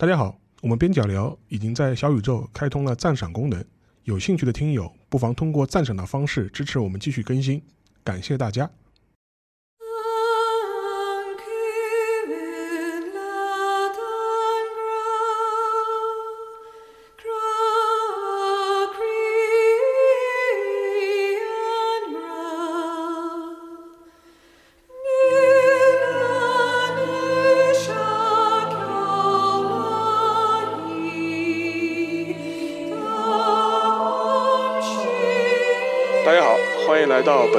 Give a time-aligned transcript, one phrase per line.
[0.00, 3.64] 大家好，我们边角聊已经在小宇宙开通了赞赏功能，
[4.04, 7.60] 有兴趣的听友不妨通过赞赏的方式支持我们继续更新，
[8.04, 8.70] 感谢大家。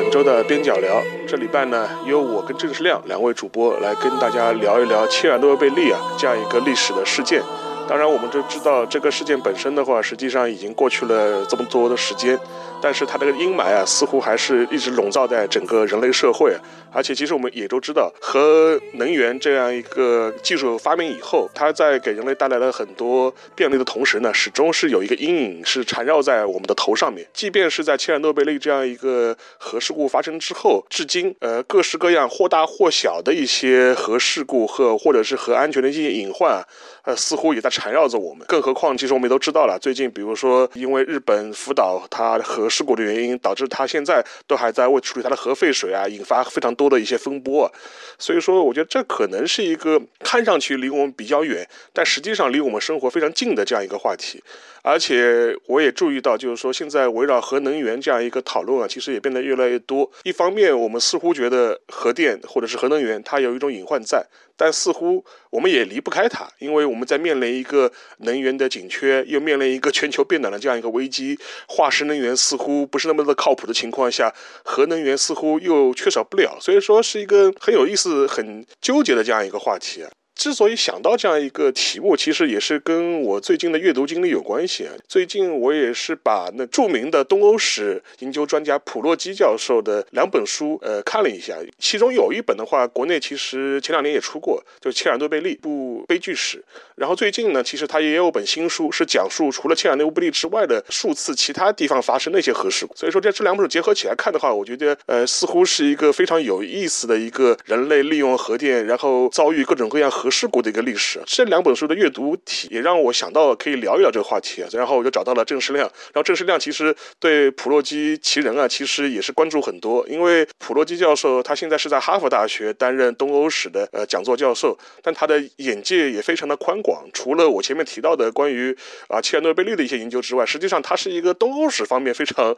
[0.10, 7.42] 周的边角聊，这礼拜呢，由我跟郑世亮两位主播来跟大家聊一聊切尔诺贝利啊这样一个历史的事件。
[7.88, 12.40] 当然，我们都知道这个事件本身的话，实际上已经过去了这么多的时间。
[12.82, 16.56] 但是它这个阴霾啊，似乎还是一直笼罩在整个人类社会。
[16.92, 27.28] 而且，其实我们也都知道，核能源这样一个技术发明以后，它在给人类带来了很多便利的同时呢，始终是有一个阴影是缠绕在我们的头上面。
[27.32, 36.66] 即便是在切尔诺贝利这样一个核事故发生之后，至今，呃，各式各样或大或小的一些核事故和或者是核安全的一些隐患，
[37.04, 38.48] 呃，似乎也在缠绕着我们。
[38.48, 47.72] 更何况，其实我们也都知道了，最近，比如说，因为日本福岛它核事故的原因，导致他现在都还在为处理他的核废水啊，引发非常多的一些风波。
[48.18, 54.44] 所以说，我觉得这可能是一个看上去离我们比较远，但实际上离我们生活非常近的这样一个话题。
[54.82, 60.10] 而且我也注意到，就是说现在围绕核能源这样一个讨论啊，其实也变得越来越多。
[60.24, 71.38] 一方面，我们似乎觉得核电或者是核能源它有一种隐患在，但似乎我们也离不开它，因为我们在面临一个能源的紧缺，又面临一个全球变暖的这样一个危机，
[71.68, 76.58] 化石能源似乎不是那么的靠谱的情况下，核能源似乎又缺少不了。
[76.62, 80.04] 所以说是一个很有意思、很纠结的这样一个话题。
[80.40, 84.94] 之所以想到这样一个题目，其实也是跟我最近的阅读经历有关系啊。
[85.06, 91.58] 最近我也是把那著名的东欧史研究专家普洛基教授的两本书，呃，看了一下。
[91.78, 96.64] 其中有一本的话，国内其实前两年也出过，就切尔诺贝利部悲剧史。
[96.96, 102.96] 然后最近呢，其实他也有本新书，是讲述除了切尔诺贝利之外的数次其他地方发生的一些核事故。
[102.96, 110.29] 所以说，这这两本书结合起来看的话，我觉得，呃，似乎是一个非常有意思的一个人类利用核电，然后遭遇各种各样核。
[110.30, 128.76] 事故的一个历史，这两本书的阅读体也让我想到可以聊一聊这个话题，然后我就找到了郑世亮，然后郑世亮其实对普洛基其人啊，其实也是关注很多，因为普洛基教授他现在是在哈佛大学担任东欧史的呃讲座教授，但他的眼界也非常的宽广，除了我前面提到的关于
[129.08, 132.56] 啊切尔诺贝利的一些研究之外，实际上他是一个东欧史方面非常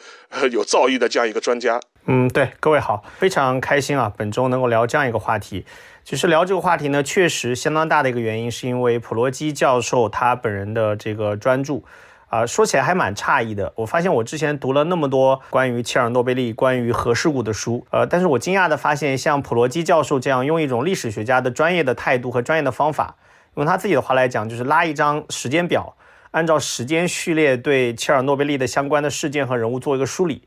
[0.51, 1.79] 有造诣的这样一个专家。
[2.07, 5.65] 嗯，对，各位好，非常开心啊，本周能够聊这样一个话题。
[6.03, 11.83] 其实聊这个话题呢，确实相当大的一个原因，是因为普罗基教授他本人的这个专注，
[12.27, 13.71] 啊，说起来还蛮诧异的。
[13.75, 23.15] 我发现我之前读了那么多关于切尔诺贝利、关于核事故的书，呃，但是我惊讶的发现，像普罗基教授这样用一种历史学家的专业的态度和专业的方法，
[23.55, 25.95] 用他自己的话来讲，就是拉一张时间表，
[26.31, 30.41] 按照时间序列对切尔诺贝利的相关的事件和人物做一个梳理。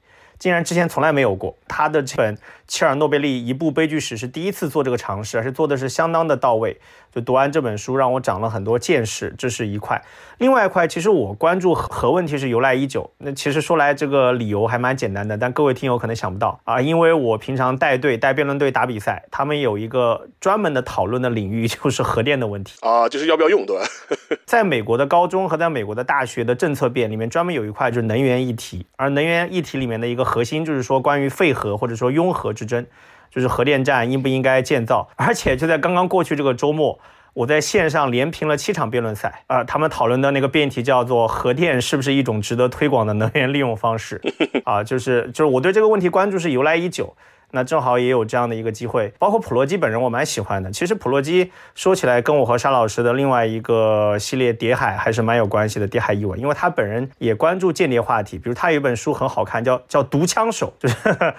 [0.45, 2.37] 竟然之前从来没有过，他的这本
[2.69, 6.79] 切尔诺贝利一部悲剧史是第一次做这个尝试，而且做的是相当的到位。
[7.15, 10.03] 就读完这本书，让我长了很多见识，这是一块。
[10.39, 13.09] 另外一块，其实我关注核问题是由来已久。
[13.19, 23.87] 那其实说来这个理由还蛮简单的，但各位听友可能想不到啊，因为我平常带队带辩论队打比赛，他们有一个专门的讨论的领域 就是核电的问题啊，就是要不要用，对吧？
[24.45, 32.85] 在美国的高中和在美国的大学的政策辩里面，专门有一块就是能源议题，而能源议题里面的一个核心就是说关于废核或者说拥核之争。
[33.35, 37.01] 就是核电站应不应该建造，而且就在刚刚过去这个周末，
[37.33, 44.21] 我在线上连评了七场辩论赛，啊，他们讨论的那个辩题叫做核电是不是一种值得推广的能源利用方式，
[44.65, 47.17] 啊，就是就是我对这个问题关注是由来已久。
[47.55, 50.73] 那正好也有这样的一个机会，包括普洛基本人，我蛮喜欢的。
[50.73, 58.37] 其实普洛基说起来，跟我和沙老师的另外一个系列《谍海》还是蛮有关系的，《谍海译文》，因为他本人也关注间谍话题。
[58.39, 60.97] 比如他有一本书很好看，叫叫《毒枪手》，就是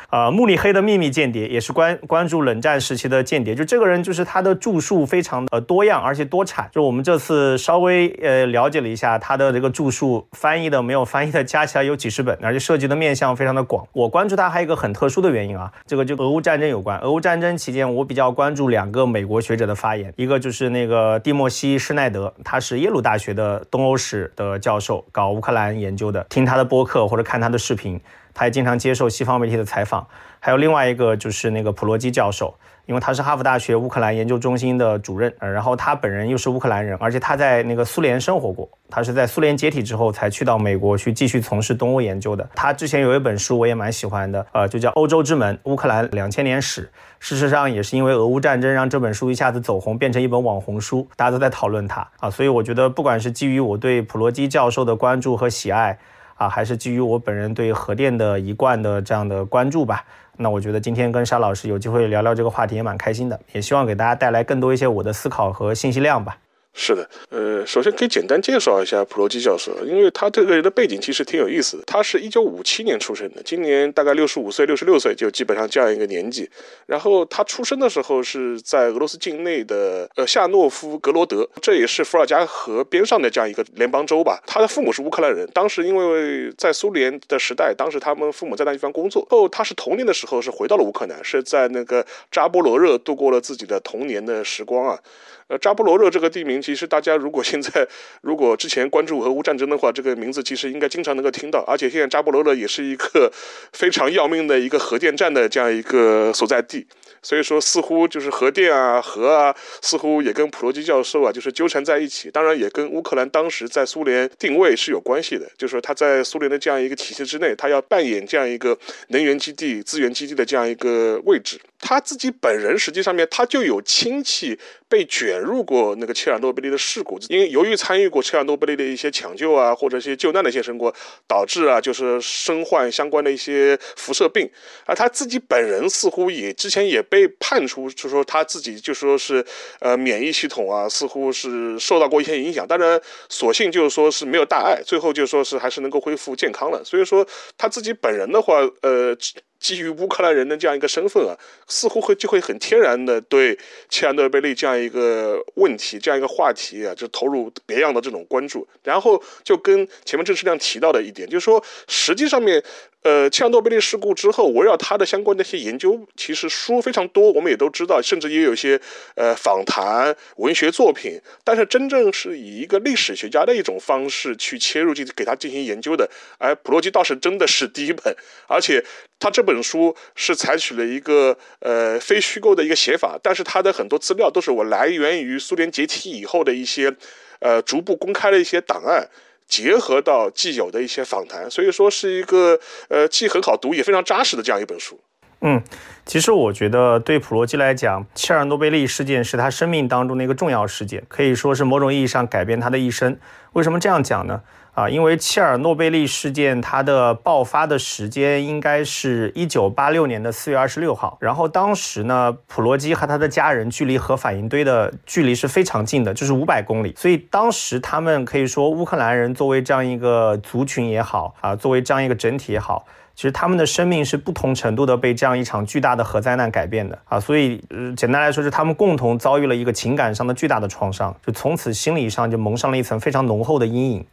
[0.09, 3.53] 啊 慕尼黑的秘密间谍，也是关关注冷战时期的间谍。
[3.53, 6.69] 就这个人，就是他的著述非常的多样，而且多产。
[6.71, 13.85] 就我们这次稍微呃了解了一下他的这个著述，翻译的没有翻译的 加起来有几十本，而且涉及的面向非常的广。
[13.91, 16.04] 我关注他还有一个很特殊的原因啊，这个。
[16.05, 27.99] 就俄乌战争有关，俄乌战争期间，我比较关注两个美国学者的发言，一个就是那个蒂莫西施奈德，他是耶鲁大学的东欧史的教授，搞乌克兰研究的，听他的播客或者看他的视频，
[28.33, 30.07] 他也经常接受西方媒体的采访。
[30.39, 32.55] 还有另外一个就是那个普罗基教授。
[32.85, 42.47] 因为他是哈佛大学乌克兰研究中心的主任，呃，然后他本人又是乌克兰人，而且他在那个苏联生活过，他是在苏联解体之后才去到美国去继续从事东欧研究的。
[42.55, 46.83] 他之前有一本书我也蛮喜欢的，呃，就叫《欧洲之门：乌克兰两千年史》。
[47.19, 52.29] 事实上也是因为俄乌战争让这本书一下子走红，变成一本网红书，大家都在讨论它啊。
[52.29, 55.97] 所以我觉得，不管是基于我对普罗基教授的关注和喜爱
[56.35, 60.05] 啊，还是基于我本人对核电的一贯的这样的关注吧。
[60.37, 66.37] 那我觉得今天跟沙老师有机会聊聊这个话题也蛮开心的，也希望给大家带来更多一些我的思考和信息量吧。
[66.77, 71.83] 是的，呃，首先可以简单介绍一下普罗基教授，因为他这个人的背景其实挺有意思的。
[71.87, 76.49] 他是一九五七年出生的，今年大概六十五岁、六十六岁，就基本上这样一个年纪。
[76.85, 84.43] 然后他出生的时候是在俄罗斯境内的呃夏诺夫格罗德，这也是伏尔加河边上的这样一个联邦州吧。
[84.45, 89.25] 他的父母是乌克兰人，当时因为在苏联的时代，当时他们父母在那地方工作。
[89.29, 94.99] 后他是童年的时候是回到了乌克兰，是在那个扎波罗热度过了自己的童年的时光啊。
[95.47, 97.87] 呃，扎波罗热这个地名，其实大家如果现在
[98.21, 101.63] 如果之前关注俄乌战争的话，这个名字其实应该经常能够听到。
[101.67, 103.31] 而且现在扎波罗热也是一个
[103.73, 106.87] 非常要命的一个核电站的这样一个所在地。
[107.21, 112.29] 所以说，似乎就是核电啊、核啊，似乎也跟普罗基教授啊，就是纠缠在一起。
[112.29, 115.49] 当然，也跟乌克兰当时在苏联定位是有关系的。
[115.57, 118.77] 就是说，他在苏联的这样一个体系之内，他要扮演这样一个
[119.07, 121.59] 能源基地、资源基地的这样一个位置。
[121.79, 124.59] 他自己本人实际上面，他就有亲戚
[124.89, 130.93] 被卷入过那个切尔诺贝利的事故，因为由于参与过切尔诺贝利的一些抢救啊，或者一些救难的一些生活，
[131.27, 134.49] 导致啊，就是身患相关的一些辐射病。
[134.85, 137.25] 而他自己本人似乎也之前也被。
[137.37, 139.45] 判出，就是说他自己就说是，
[139.79, 142.65] 呃，免疫系统啊，似乎是受到过一些影响。
[142.65, 142.99] 当然，
[143.29, 146.83] 所幸就是说是没有大碍，最后就说是还是能够恢复健康了。
[146.83, 147.27] 所以说
[147.57, 149.15] 他自己本人的话，呃。
[149.59, 151.37] 基于乌克兰人的这样一个身份啊，
[151.67, 153.57] 似乎会就会很天然的对
[153.89, 158.67] 切尔诺贝利这样一个问题、这样一个话题啊，就投入别样的这种关注。
[158.83, 162.63] 然后就跟前面郑世亮提到的一点，就是说，实际上面，
[163.05, 168.81] 呃，切尔诺贝利事故之后，围绕它的相关的一些研究，其实书非常多，我们也都知道，甚至也有一些
[169.13, 171.21] 呃访谈、文学作品。
[171.43, 176.09] 但是真正是以一个历史学家的一种方式去切入，进给他进行研究的，
[176.39, 178.15] 而普罗基倒是真的是第一本，
[178.47, 178.83] 而且。
[179.17, 186.93] 他这本书是采取了一个呃非虚构的一个写法，但是他的很多资料都是我来源于苏联解体以后的一些
[187.39, 189.09] 呃逐步公开的一些档案，
[189.47, 192.59] 结合到既有的一些访谈，所以说是一个
[192.89, 194.99] 呃既很好读也非常扎实的这样一本书。
[195.41, 195.61] 嗯，
[196.05, 203.15] 其实我觉得对普罗基来讲，切尔诺贝利事件是他生命当中的一个重要事件，可以说是某种意义上改变他的一生。
[203.53, 204.41] 为什么这样讲呢？
[204.75, 222.85] 啊，因为切尔诺贝利事件它的爆发的时间应该是一九八六年的四月二十六号，然后当时呢，普罗基和他的家人距离核反应堆的距离是非常近的，就是五百公里，所以当时他们可以说乌克兰人作为这样一个族群也好啊，作为这样一个整体也好，
[223.15, 227.63] 其实他们的生命是不同程度的被这样一场巨大的核灾难改变的啊，所以，
[227.95, 234.05] 简单来说是他们共同遭遇了一个情感上的巨大的创伤，就从此心理上就蒙上了一层非常浓厚的阴影。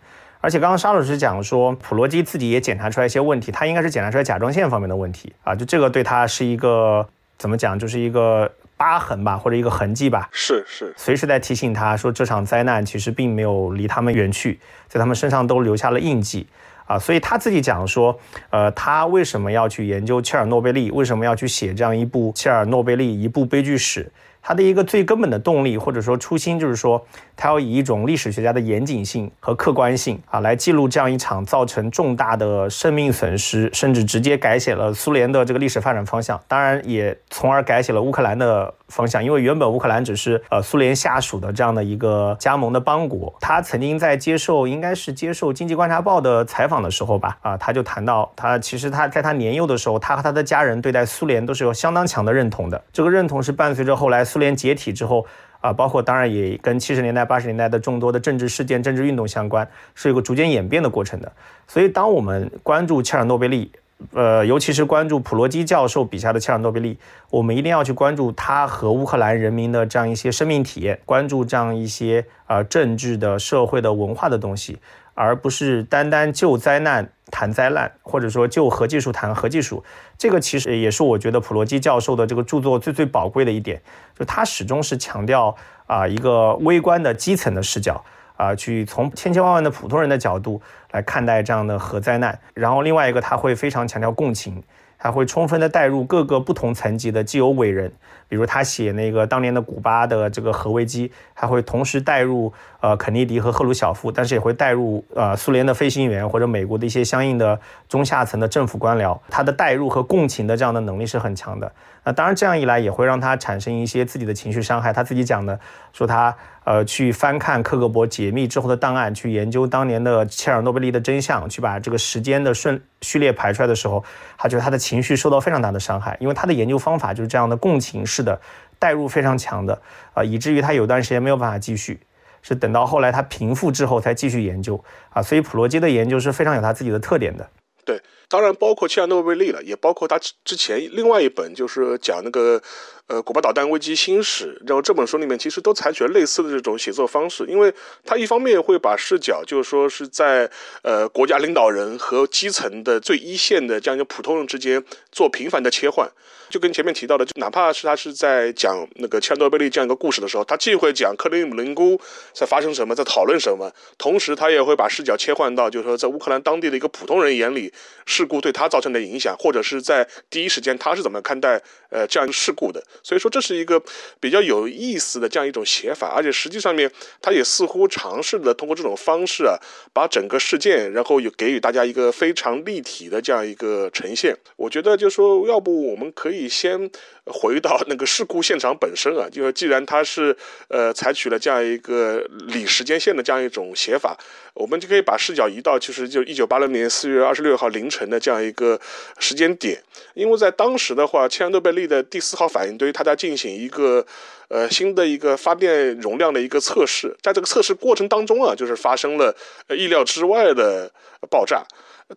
[0.43, 7.09] 而且刚刚沙老师讲说，普罗基自己也检查出来一些问题，他应该是检查出来甲状腺方面的问题啊，就这个对他是一个
[7.39, 10.29] 怎么讲，就是一个疤痕吧，或者一个痕迹吧。
[10.33, 14.59] 是是，随时在提醒他说，这场灾难其实并没有离他们远去，
[14.89, 16.49] 在他们身上都留下了印记
[16.87, 16.99] 啊。
[16.99, 18.19] 所以他自己讲说，
[18.51, 24.11] 呃，他为什么要去研究切尔诺贝利，为什么要去写这样一部切尔诺贝利一部悲剧史？
[24.43, 27.07] 他的一个最根本的动力或者说初心，就是说。
[27.35, 36.41] 他要以一种历史学家的严谨性和客观性啊，来记录这样一场造成重大的生命损失，甚至直接改写了苏联的这个历史发展方向。
[36.47, 43.35] 当然，也从而改写了乌克兰的方向，因为原本乌克兰只是呃苏联下属的这样的一个加盟的邦国。
[43.41, 52.85] 他曾经在接受应该是接受《经济观察报》的采访的时候吧，啊，他就谈到他其实他在他年幼的时候，他和他的家人对待苏联都是有相当强的认同的。
[52.93, 55.27] 这个认同是伴随着后来苏联解体之后。
[55.63, 61.31] 啊，包括当然也跟七十年代、八十年代的众多的政治事件、政治运动相关，是有个逐渐演变的过程的。
[61.69, 63.71] 所以，当我们关注切尔诺贝利，
[64.13, 66.99] 呃，尤其是关注普罗基教授笔下的切尔诺贝利，
[67.31, 74.79] 我们一定要去关注他和乌克兰人民的这样一些生命体验，关注这样一些呃政治的、社会的、文化的东西。
[75.15, 79.85] 而不是单单就灾难谈灾难，或者说就核技术谈核技术，
[80.17, 83.83] 这个其实也是我觉得普罗基教授的这个著作最最宝贵的一点，
[84.19, 85.55] 就他始终是强调
[85.87, 88.03] 啊一个微观的基层的视角
[88.43, 92.39] 啊，去从千千万万的普通人的角度来看待这样的核灾难。
[92.55, 94.63] 然后另外一个他会非常强调共情。
[95.03, 97.91] 还会充分的带入各个不同层级的既有伟人，
[98.29, 107.59] 比如他写那个当年的古巴的这个核危机，还会同时带入呃肯尼迪和赫鲁晓夫，但是也会带入呃苏联的飞行员或者美国的一些相应的
[107.89, 111.73] 中下层的政府官僚，他的带入和共情的这样的能力是很强的。
[112.05, 114.93] 那当然这样一来也会让他产生一些自己的情绪伤害。
[114.93, 115.61] 他自己讲的
[115.93, 116.35] 说他
[116.65, 124.03] 呃去翻看克格勃解密之后的档案，去研究当年的切尔诺贝利的真相，去把这个时间的顺序列排出来的时候，
[124.37, 128.41] 他觉得他的情绪受到非常大的伤害，因为他的研究方法就是这样的共情式的
[128.81, 129.81] 代入非常强的
[130.15, 132.01] 啊，以至于他有段时间没有办法继续，
[132.43, 135.23] 是等到后来他平复之后才继续研究啊。
[135.23, 137.49] 所以普罗基的研究是非常有他自己的特点的。
[137.85, 142.61] 对，当然包括切尔诺贝利了，也包括他之前另外一本就是讲那个。
[143.09, 147.75] 呃，古巴导弹危机新史，然后这本书里面其实都采取了类似的这种写作方式，因为
[148.07, 150.49] 他一方面会把视角，就是说是在
[150.83, 156.11] 呃国家领导人和基层的最一线的这样一个普通人之间做频繁的切换，
[156.53, 161.99] 就跟前面提到的，就哪怕是他是在讲那个切尔诺贝利这样一个故事的时候，他既会讲克里姆林宫
[162.35, 167.73] 在发生什么，在讨论什么，同时他也会把视角切换到，就是说在乌克兰当地的一个普通人眼里，
[168.05, 171.59] 事故对他造成的影响，或者是在第一时间他是怎么看待
[171.93, 172.83] 呃这样一个事故的。
[173.03, 173.81] 所以说这是一个
[174.19, 179.57] 比较有意思的这样一种写法，而且实际上面，他也似乎尝试了通过这种方式啊，
[179.93, 184.37] 把整个事件，然后有给予大家一个非常立体的这样一个呈现。
[184.57, 186.91] 我觉得就说，要不我们可以先。
[187.27, 194.19] 回到那个事故现场本身啊，就是既然它是呃采取了这样一个理时间线的这样一种写法，
[194.55, 198.79] 我们就可以把视角移到其实就一九八六年四月二十六号凌晨的这样一个
[199.19, 199.83] 时间点，
[200.15, 204.05] 因为在当时的话，切尔诺贝利的第四号反应堆它在进行一个
[204.49, 209.35] 呃新的一个发电容量的一个测试，在这个测试过程当中啊，就是发生了
[209.71, 210.93] 意料之外的
[211.31, 211.65] 爆炸。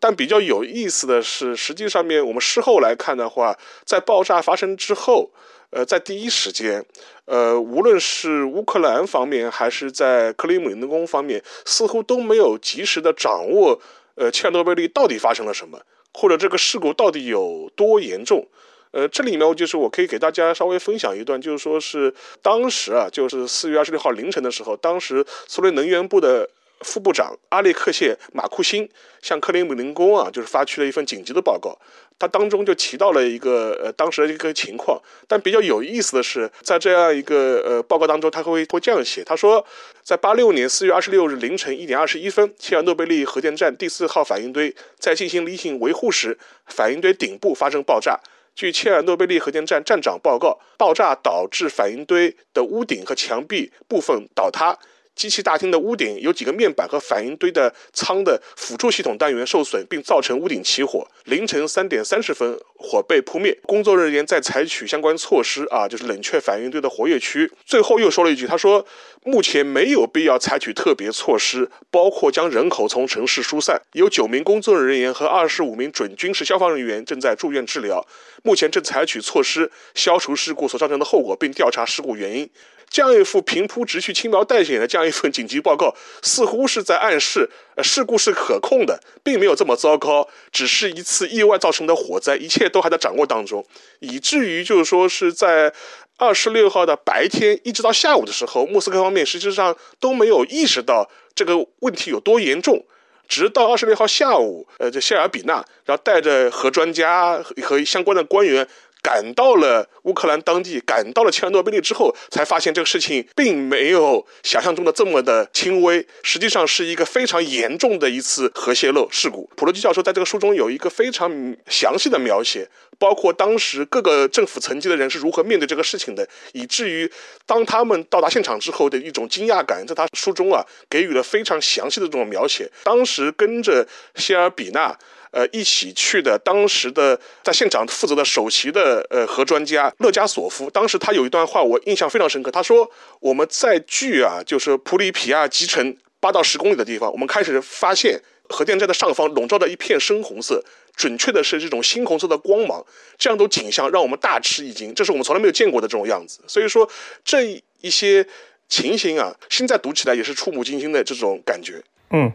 [0.01, 5.32] 但比较有意思的是，实际上面我们事后来看的话，在爆炸发生之后，
[5.72, 6.86] 呃，在第一时间，
[7.25, 13.79] 呃，无论是乌克兰方面还是在克里姆林宫方面，似乎都没有及时的掌握，
[14.15, 15.81] 呃，切尔诺贝利到底发生了什么，
[16.13, 18.48] 或者这个事故到底有多严重。
[18.91, 26.50] 呃，这里面就是我可以给大家稍微分享一段，就是说是当时啊，就是四月二十六号凌晨的时候，当时苏联能源部的。
[26.81, 28.88] 副部长阿列克谢·马库辛
[29.22, 31.79] 向克里姆林宫啊，就是发去了一份紧急的报告。
[32.17, 35.01] 他当中就提到了一个呃当时的一个情况。
[35.27, 39.65] 但比较有意思的是，在这样一个呃报告当中，他会会这样写：他说，
[40.03, 48.19] 在八六年四月二十六日凌晨一点二十一分，切尔诺贝利核电站第四号反应堆在进行例行维护时，反应堆顶部发生爆炸。
[48.55, 54.79] 据切尔诺贝利核电站站长报告，爆炸导致反应堆的屋顶和墙壁部分倒塌。
[55.15, 61.07] 机器大厅的屋顶有几个面板和反应堆的舱的辅助系统单元受损，并造成屋顶起火。
[61.24, 63.57] 凌晨三点三十分，火被扑灭。
[63.63, 67.50] 工作人员在采取相关措施啊，就是冷却反应堆的活跃区。
[67.65, 68.86] 最后又说了一句，他说
[69.24, 73.81] 目前没有必要采取特别措施，包括将人口从城市疏散。
[73.93, 78.05] 有九名工作人员和二十五名准军事消防人员正在住院治疗，
[78.43, 82.50] 目前正采取措施消除事故所造成的后果，并调查事故原因。
[82.95, 93.65] 这样一副平铺直叙、轻描淡写的这样一份紧急报告，似乎是在暗示，呃，事故是可控的，并没有这么糟糕，只是一次意外造成的火灾，一切都还在掌握当中，
[93.99, 95.73] 以至于就是说是在
[96.15, 102.85] 二十六号的白天一直到下午的时候，莫斯科方面实际上都没有意识到这个问题有多严重，
[103.27, 108.65] 直到二十六号下午，呃，这谢尔比纳然后带着核专家和相关的官员。
[109.05, 119.47] 赶到了乌克兰当地，赶到了切尔诺贝利之后，才发现这个事情并没有想象中的这么的轻微，实际上是一个非常严重的一次核泄漏事故。
[119.55, 121.31] 普罗基教授在这个书中有一个非常
[121.67, 127.07] 详细的描写，包括当时各个政府层级的人是如何面对这个事情的，以至于
[127.45, 132.71] 当他们到达现场之后的一种惊讶感，在他书中啊给予了非常详细的这种描写。
[132.83, 134.97] 当时跟着谢尔比纳。
[135.36, 142.50] 呃，一起去的当时的在现场负责的首席的呃核专家勒加索夫，当时他有一段话我印象非常深刻。
[142.50, 142.89] 他说
[143.20, 150.63] ：“我们在距啊，就是普里皮亚集成八到十公里的地方，我们开始发现核电站的上方笼罩着一片深红色，
[150.96, 152.82] 准确的是这种猩红色的光芒。
[153.18, 156.39] 这样的景象让我们大吃一惊，这是我们从来没有见过的这种样子。
[156.48, 156.89] 所以说
[157.25, 158.25] 这一些
[158.70, 161.84] 情形啊，现在读起来也是触目惊心的这种感觉。
[162.12, 162.32] 嗯。”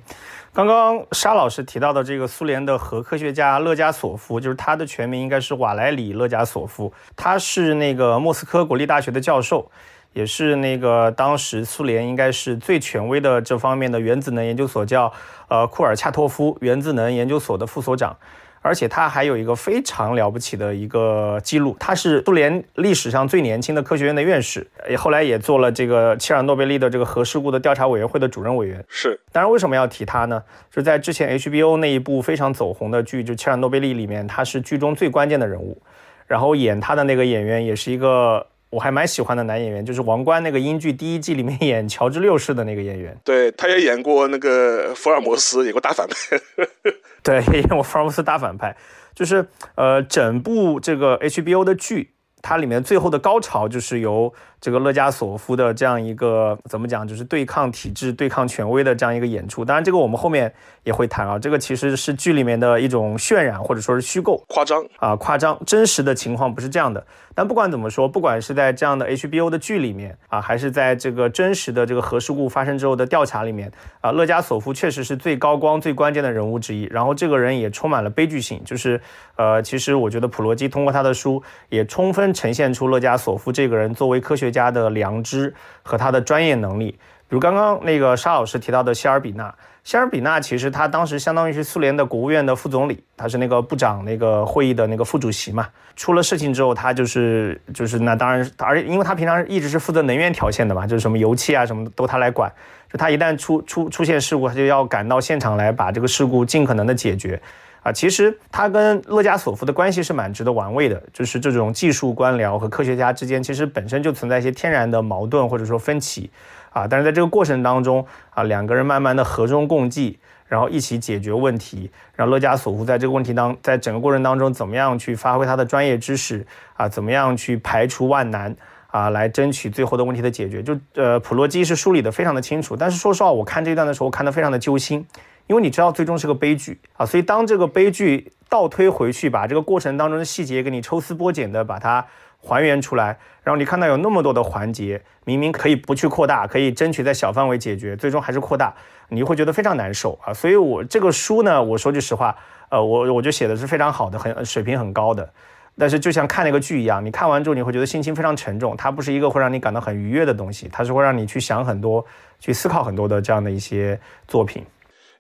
[0.52, 9.71] 刚刚沙老师提到的这个苏联的核科学家勒加索夫，就是他的全名应该是瓦莱里勒加索夫，他是那个莫斯科国立大学的教授，
[10.12, 15.12] 也是那个当时苏联应该是最权威的这方面的原子能研究所，叫
[15.47, 18.16] 呃库尔恰托夫原子能研究所的副所长。
[18.62, 28.84] 而且他还有一个非常了不起的一个记录，他是苏联历史上最年轻的科学院的院士，也后来也做了这个切尔诺贝利的这个核事故的调查委员会的主任委员。
[28.88, 30.42] 是，当然为什么要提他呢？
[30.70, 35.80] 就在之前 HBO 那一部非常走红的剧，就切尔诺贝利里面，他是剧中最关键的人物。
[36.26, 43.16] 然后演他的那个演员也是一个我还蛮喜欢的男演员，就是《王冠》那个英剧第一季里面 演乔治六世的那个演员。
[43.24, 46.40] 对，他也演过那个福尔摩斯，演过大反派。
[47.22, 48.76] 对，也演过福尔摩斯大反派。
[49.14, 54.32] 就是呃，整部这个 HBO 的剧，它里面最后的高潮就是由。
[54.60, 59.64] 这个勒加索夫的这样一个怎么讲，就是对抗体制、对抗权威的这样一个演出。
[59.64, 60.52] 当然，这个我们后面
[60.84, 61.38] 也会谈啊。
[61.38, 65.58] 这个其实是剧里面的一种渲染，或者说是虚构、夸张啊，夸张。
[65.64, 67.04] 真实的情况不是这样的。
[67.32, 73.70] 但不管怎么说，不管是在这样的 HBO 的剧里面啊，还是在这个真实的这个核事故发生之后的调查里面
[74.02, 76.84] 啊，勒加索夫确实是最高光、最关键的人物之一。
[76.90, 79.00] 然后这个人也充满了悲剧性，就是
[79.36, 86.92] 呃，其实我觉得普罗基通过他的书也充分呈现出勒加索夫这个人作为科学家的良知和他的专业能力，
[87.28, 89.54] 比如刚刚那个沙老师提到的谢尔比纳，
[89.85, 95.69] 谢尔比纳其实他当时相当于是苏联的国务院的副总理，他是那个部长那个会议的那个副主席嘛。
[95.97, 102.50] 出了事情之后，他就是就是那当然，而且因为他平常一直是负责能源条线的嘛，就是什么油气啊什么都他来管。
[102.90, 107.40] 就他一旦出出出现事故，他就要赶到现场来把这个事故尽可能的解决。
[107.82, 116.30] 啊，其实他跟勒加索夫的关系是蛮值得玩味的，就是这种技术官僚和科学家之间，其实本身就存在一些天然的矛盾或者说分歧，
[116.70, 128.54] 啊，但是在这个过程当中，啊，两个人慢慢的和衷共济，然后一起解决问题，让勒加索夫在这个问题当，在整个过程当中怎么样去发挥他的专业知识，啊，怎么样去排除万难，
[128.88, 135.06] 啊，来争取最后的问题的解决，就呃，普洛基是梳理的非常的清楚，但是说实话，我看这段的时候看得非常的揪心。
[135.50, 142.06] 因为你知道最终是个悲剧啊，所以当这个悲剧倒推回去，把这个过程当中的细节给你抽丝剥茧的把它
[142.39, 148.73] 还原出来，然后你看到有那么多的环节，明明可以不去扩大，可以争取在小范围解决，最终还是扩大，
[149.08, 150.32] 你会觉得非常难受啊。
[150.32, 152.36] 所以我这个书呢，我说句实话，
[152.69, 155.28] 呃，我我就写的是非常好的，很水平很高的。
[155.76, 162.06] 但是就像看那个剧一样，你看完之后你会觉得心情非常沉重，它不是一个会让你感到很愉悦的东西，它是会让你去想很多、
[162.39, 164.65] 去思考很多的这样的一些作品。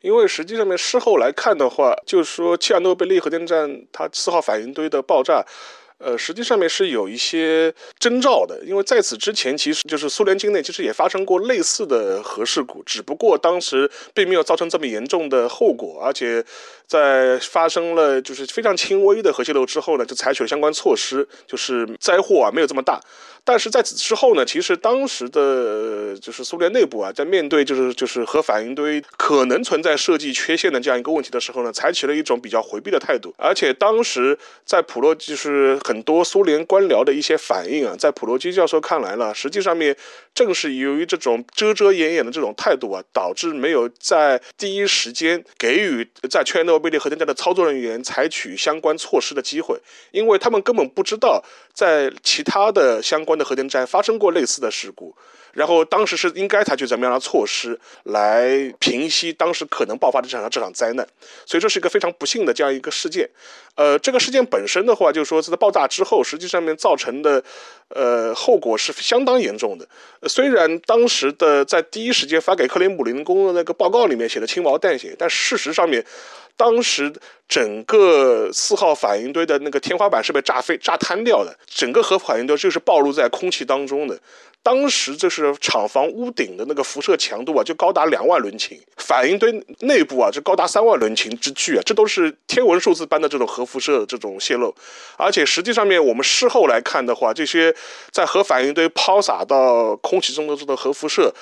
[0.00, 5.44] 因为实际上面事后来看的话，就是说切尔诺贝利核电站它四号反应堆的爆炸。
[6.00, 16.42] 呃，实际上面是有一些征兆的，因为在此之前，其实就是苏联境内其实也发生过类似的核事故，只不过当时并没有造成这么严重的后果，而且
[16.86, 22.98] 在发生了就是非常轻微的核泄漏之后呢，就采取了相关措施，就是灾祸啊没有这么大。
[23.42, 35.78] 但是在此之后呢，其实当时的就是苏联内部啊，在面对就是就是核反应堆可能存在设计缺陷的这样一个问题的时候呢，采取了一种比较回避的态度，而且当时在普洛就是。
[35.90, 39.96] 很多苏联官僚的一些反应啊，在普罗基教授看来呢，实际上面
[40.32, 49.80] 正是由于这种遮遮掩掩的这种态度啊，导致没有在第一时间给予在切尔诺贝利核电站的操作人员采取相关措施的机会，
[50.12, 51.42] 因为他们根本不知道
[51.74, 55.16] 在其他的相关的核电站发生过类似的事故。
[55.52, 61.06] 然后当时是应该采取怎么样的措施来平息当时可能爆发的这场这场灾难，
[61.46, 63.28] 所以这是一个非常不幸的这样一个事件。
[63.76, 67.42] 呃，这个事件本身的话，就是说在爆炸之后，实际上面造成的
[67.88, 69.88] 呃后果是相当严重的。
[70.28, 76.04] 虽然当时的在第一时间发给克林姆林宫的那个报告里面写的轻描淡写，但事实上面。
[76.60, 77.10] 当时
[77.48, 84.20] 整个四号反应堆的那个天花板是被炸飞、炸瘫掉的，整个核反应堆就是暴露在空气当中的。
[84.62, 94.74] 当时就是厂房屋顶的那个辐射强度啊，就高达两万伦琴，反应堆内部啊，就高达三万伦琴之巨啊，这都是天文数字般的这种核辐射这种泄漏。
[95.16, 97.74] 而且实际上面我们事后来看的话，这些
[98.10, 101.32] 在核反应堆抛洒到空气中的这个核辐射。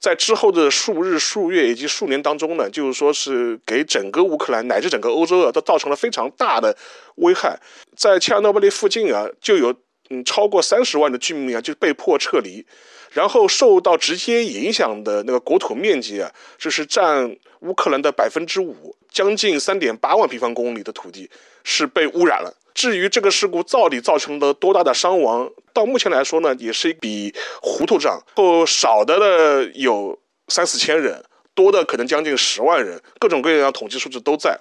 [0.00, 6.76] 在之后的数日、数月以及数年当中呢，就是说是给整个乌克兰乃至整个欧洲啊，都造成了非常大的
[7.16, 7.58] 危害。
[7.96, 9.74] 在切尔诺贝利附近啊，就有
[10.10, 12.64] 嗯超过三十万的居民啊，就被迫撤离。
[13.10, 21.28] 然后受到直接影响的那个国土面积啊，这是占乌克兰的百分之五，将近三点八万平方公里的土地
[21.64, 22.54] 是被污染了。
[22.78, 28.22] 至于这个事故到底造成了多大的伤亡，到目前来说呢，也是一笔糊涂账。
[28.36, 31.24] 后少的呢有三四千人，
[31.56, 34.56] 多的可能将近十万人，各种各样的统计数字都在，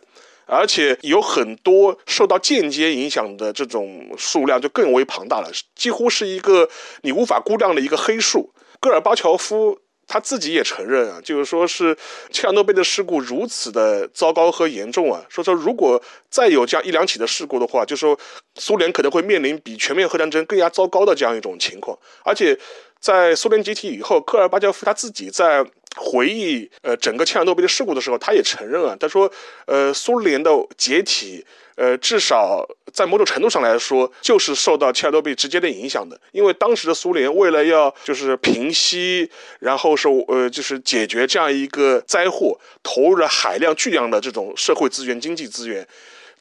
[0.47, 6.67] 而且有很多受到间接影响的这种数量就更为庞大了，几乎是一个
[7.03, 8.51] 你无法估量的一个黑数。
[8.79, 9.77] 戈尔巴乔夫
[10.07, 11.95] 他自己也承认啊，就是说是
[12.31, 18.17] 切尔诺贝利的事故如此的糟糕和严重啊，说说如果再有这样一两起的事故的话，就说
[18.55, 21.97] 苏联可能会面临比全面核战争更加糟糕的这样一种情况。
[22.23, 22.57] 而且
[22.99, 25.65] 在苏联解体以后，科尔巴乔夫他自己在
[25.97, 29.29] 回忆呃整个切尔诺贝利事故的时候，他也承认啊，他说
[29.65, 31.45] 呃苏联的解体。
[31.77, 36.19] 呃，至少在某种程度上来说，就是受到切尔诺贝直接的影响的。
[36.31, 45.87] 因为当时的苏联为了要就是平息，然后是呃就是解决这样一个灾祸，投入了海量巨量的这种社会资源、经济资源，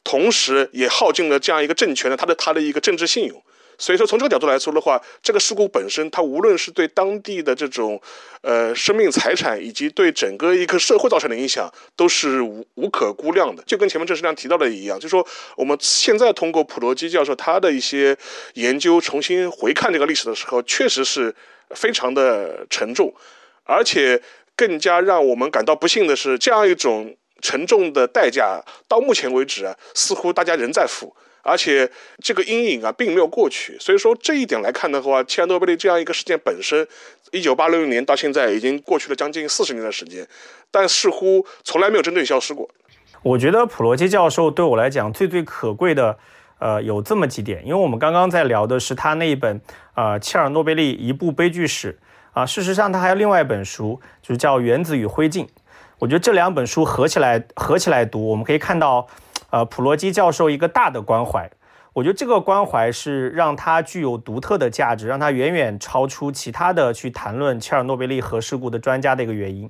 [0.03, 3.39] 同时也耗尽了这样一个政权的他的他的一个政治信用。
[3.77, 8.01] 所以说，从这个角度来说的话，这个事故本身，它无论是对当地的这种，
[8.41, 13.61] 呃，生命财产，以及对整个一个社会造成的影响，都是无无可估量的。
[13.67, 18.17] 就跟前面郑世亮提到的一样，就是说，我们现在通过普罗基教授他的一些
[18.55, 21.35] 研究，重新回看这个历史的时候，确实是
[21.75, 23.13] 非常的沉重，
[23.63, 24.19] 而且
[24.55, 31.15] 更加让我们感到不幸的是，这样一种沉重的代价，到目前为止啊，似乎大家仍在付。
[31.47, 31.89] 而且
[32.21, 36.85] 这个阴影啊，并没有过去，所以说这一点来看的话，切尔诺贝利这样一个事件本身，
[37.31, 40.27] 一九八六年到现在已经过去了将近四十年的时间，
[40.69, 42.69] 但似乎从来没有真正消失过。
[43.23, 46.17] 我觉得普罗基教授对我来讲最最可贵的，
[46.59, 49.61] 呃，有这么几点，因为我们刚刚在聊的是他那一本
[49.95, 51.97] 呃切尔诺贝利一部悲剧史
[52.33, 55.45] 啊，事实上他还有另外一本书，就是叫《原子与灰烬》。
[55.99, 59.07] 我觉得这两本书合起来合起来读，我们可以看到。
[59.49, 61.49] 呃，普罗基教授一个大的关怀，
[61.93, 69.69] 我觉得这个关怀是让他具有独特的价值，让他远远超出其他的去谈论切尔诺贝利核事故的专家的一个原因。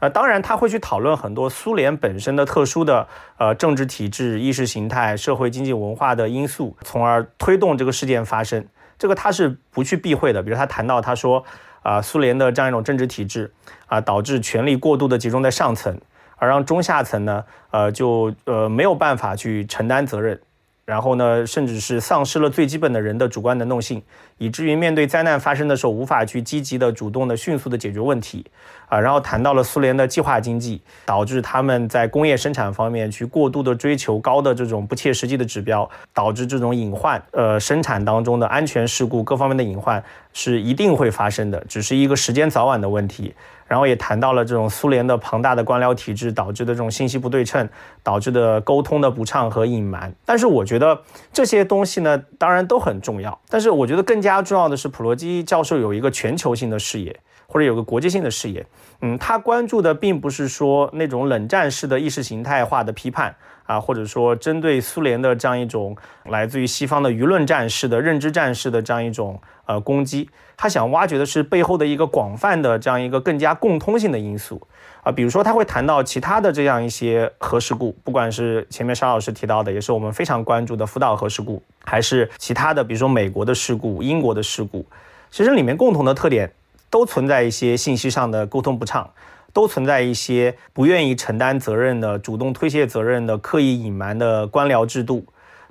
[0.00, 8.64] 呃，当然他会去讨论很多苏联本身的特殊的呃政治体制、意识形态、社会经济文化的因素，从而推动这个事件发生。
[8.96, 10.42] 这个他是不去避讳的。
[10.42, 11.44] 比如他谈到，他说
[11.82, 13.52] 啊，苏联的这样一种政治体制
[13.86, 16.00] 啊，导致权力过度的集中在上层。
[16.38, 20.40] 而让中下层呢，呃，就呃没有办法去承担责任，
[20.84, 24.02] 然后呢，甚至是丧失了最基本的人的主观能动性，
[24.38, 28.46] 以至于面对灾难发生的时候，无法去积极的、主动的、迅速的解决问题，
[28.88, 43.34] 啊，然后谈到了苏联的计划经济，导致他们在工业生产方面去过度的追求高的这种不切实际的指标，导致这种隐患，呃，生产当中的安全事故各方面的隐患是一定会发生的，只是一个时间早晚的问题。
[43.68, 47.68] 然后也谈到了这种苏联的庞大的官僚体制导致的这种信息不对称，
[48.02, 50.12] 导致的沟通的不畅和隐瞒。
[50.24, 51.02] 但是我觉得
[51.32, 53.38] 这些东西呢，当然都很重要。
[53.48, 58.66] 但是我觉得更加重要的是，普罗基教授有一个全球性的视野，或者有个国际性的视野。
[59.02, 70.28] 嗯，他关注的并不是说那种冷战式的意识形态化的批判啊，或者说针对苏联的这样一种来自于西方的舆论战式的认知战式的这样一种呃攻击。
[70.56, 74.60] 他想挖掘的是背后的一个广泛的这样一个更加共通性的因素
[75.04, 84.84] 啊，比如说他会谈到其他的这样一些核事故，不管是前面沙老师提到的，也是我们非常关注的福岛核事故，还是其他的，比如说美国的事故、英国的事故，
[85.30, 86.50] 其实里面共同的特点
[86.90, 89.08] 都存在一些信息上的沟通不畅，
[89.52, 95.24] 都存在一些不愿意承担责任的、主动推卸责任的、刻意隐瞒的官僚制度。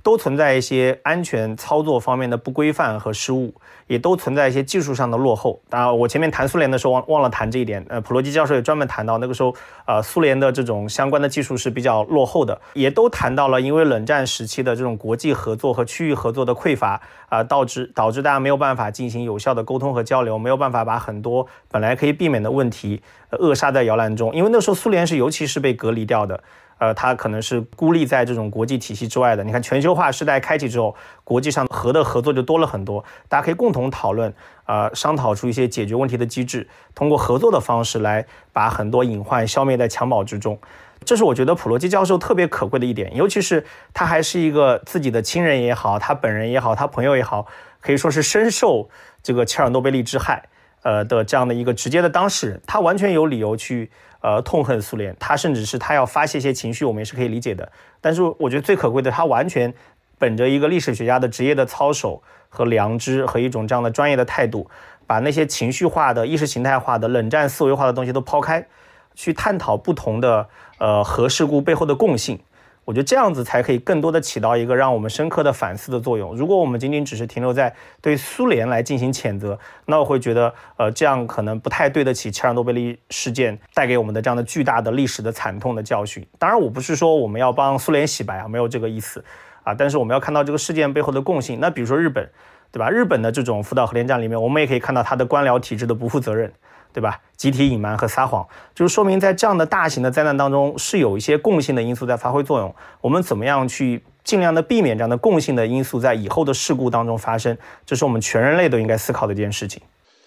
[0.08, 3.54] 都存在一些安全操作方面的不规范和失误，
[3.88, 5.60] 也都存在一些技术上的落后。
[5.70, 7.86] 当然，我前面谈苏联的时候忘忘了谈这一点。
[7.90, 9.54] 呃，普罗基教授也专门谈到，那个时候，
[9.86, 24.34] 呃，苏联的这种相关的技术是比较落后的，也都谈到了因为冷战时期的这种国际合作和区域合作的匮乏，啊，导致导致大家没有办法进行有效的沟通和交流，没有办法把很多本来可以避免的问题扼杀在摇篮中。
[24.34, 26.42] 因为那时候苏联是尤其是被隔离掉的。
[26.80, 29.44] 呃，它可能是孤立在这种国际体系之外的。
[29.44, 34.34] 你看，全球化时代开启之后，国际上核的合作就多了很多，大家可以共同讨论，
[34.66, 40.60] 呃，商讨出一些解决问题的机制，通过合作的方式来把很多隐患消灭在襁褓之中。
[41.06, 47.48] 这是我觉得普罗基教授特别可贵的一点，尤其是他还是一个自己的亲人也好，他本人也好，他朋友也好，
[47.82, 48.90] 可以说是深受
[49.24, 50.50] 这个切尔诺贝利之害，
[50.84, 53.92] 呃的这样的一个直接的当事人，他完全有理由去。
[54.22, 57.72] 呃，痛恨苏联，他甚至是他要发泄一些情绪，我们也是可以理解的。
[58.02, 59.74] 但是我觉得最可贵的，他完全
[60.18, 64.70] 本着一个历史学家的职业的操守和良知和一种这样的专业的态度，
[65.06, 68.68] 把那些情绪化的、意识形态化的、冷战思维化的东西都抛开，
[69.14, 70.50] 去探讨不同的
[70.80, 72.40] 呃核事故背后的共性。
[72.88, 76.34] 我觉得这样子才可以更多的起到一个让我们深刻的反思的作用。
[76.34, 86.26] 如果我们仅仅只是停留在对苏联来进行谴责，那我会觉得，呃，这样可能不太对得起切尔诺贝利事件带给我们的这样的巨大的历史的惨痛的教训。
[86.40, 89.22] 当然，我不是说我们要帮苏联洗白啊，没有这个意思
[89.64, 89.74] 啊。
[89.74, 91.60] 但是我们要看到这个事件背后的共性。
[91.60, 92.30] 那比如说日本，
[92.72, 92.90] 对吧？
[92.90, 96.50] 日本的这种福岛核电站里面，我们也可以看到它的官僚体制的不负责任。
[96.98, 97.22] 对吧？
[97.36, 102.74] 集体隐瞒和撒谎，就是说明在这样的大型的灾难当中，是有一些共性的因素在发挥作用。
[103.02, 107.56] 我们怎么样去尽量的避免这样的共性的因素在以后的事故当中发生？
[107.86, 109.80] 这是我们全人类都应该思考的一件事情。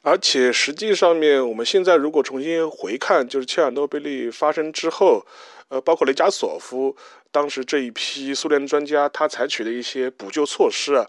[0.02, 5.26] 而且实际上面，我们现在如果重新回看，就是切尔诺贝利发生之后，
[5.70, 6.94] 呃，包括雷加索夫。
[7.32, 11.06] 当时这一批苏联专家，他采取的一些补救措施啊，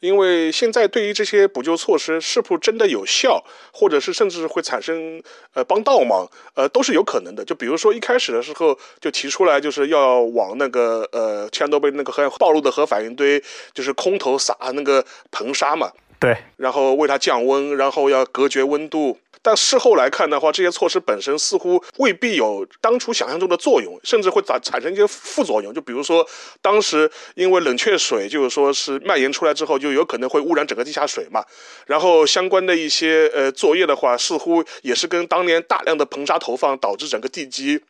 [0.00, 5.20] 因为现在对于这些补救措施是否真的有效，或者是甚至会产生
[5.52, 7.44] 呃帮倒忙，呃都是有可能的。
[7.44, 15.90] 就比如说一开始的时候就提出来就是要往那个呃切尔诺贝利那个核暴露的核反应堆，就是空投撒那个硼砂嘛，
[16.24, 19.18] 对，然后为它降温，然后要隔绝温度。
[19.42, 25.74] 但事后来看的话，这些措施本身似乎未必有当初想象中的作用，甚至会产产生一些副作用。
[25.74, 26.26] 就比如说，
[26.62, 31.44] 当时因为冷却水，就是说是蔓延出来之后，就有可能会污染整个地下水嘛。
[31.86, 37.82] 然后相关的一些呃作业的话，似乎也是跟当年大量的硼砂投放导致整个地基。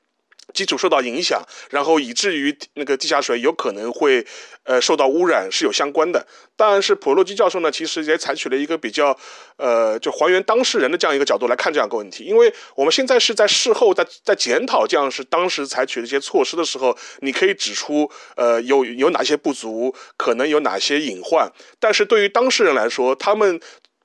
[0.52, 4.24] 基础受到影响，然后以至于那个地下水有可能会，
[4.64, 6.26] 呃，受到污染是有相关的。
[6.56, 9.16] 当然是普洛基教授呢，其实也采取了一个比较，
[9.56, 12.24] 呃，就还原当事人的这样一个角度来看这样一个问题。
[12.24, 21.50] 因为我们现在是在事后在在检讨这样是当时采取的一些措施的时候，你可以指出，呃，有有哪些不足，可能有哪些隐患。
[21.80, 23.60] 但是对于当事人来说，他们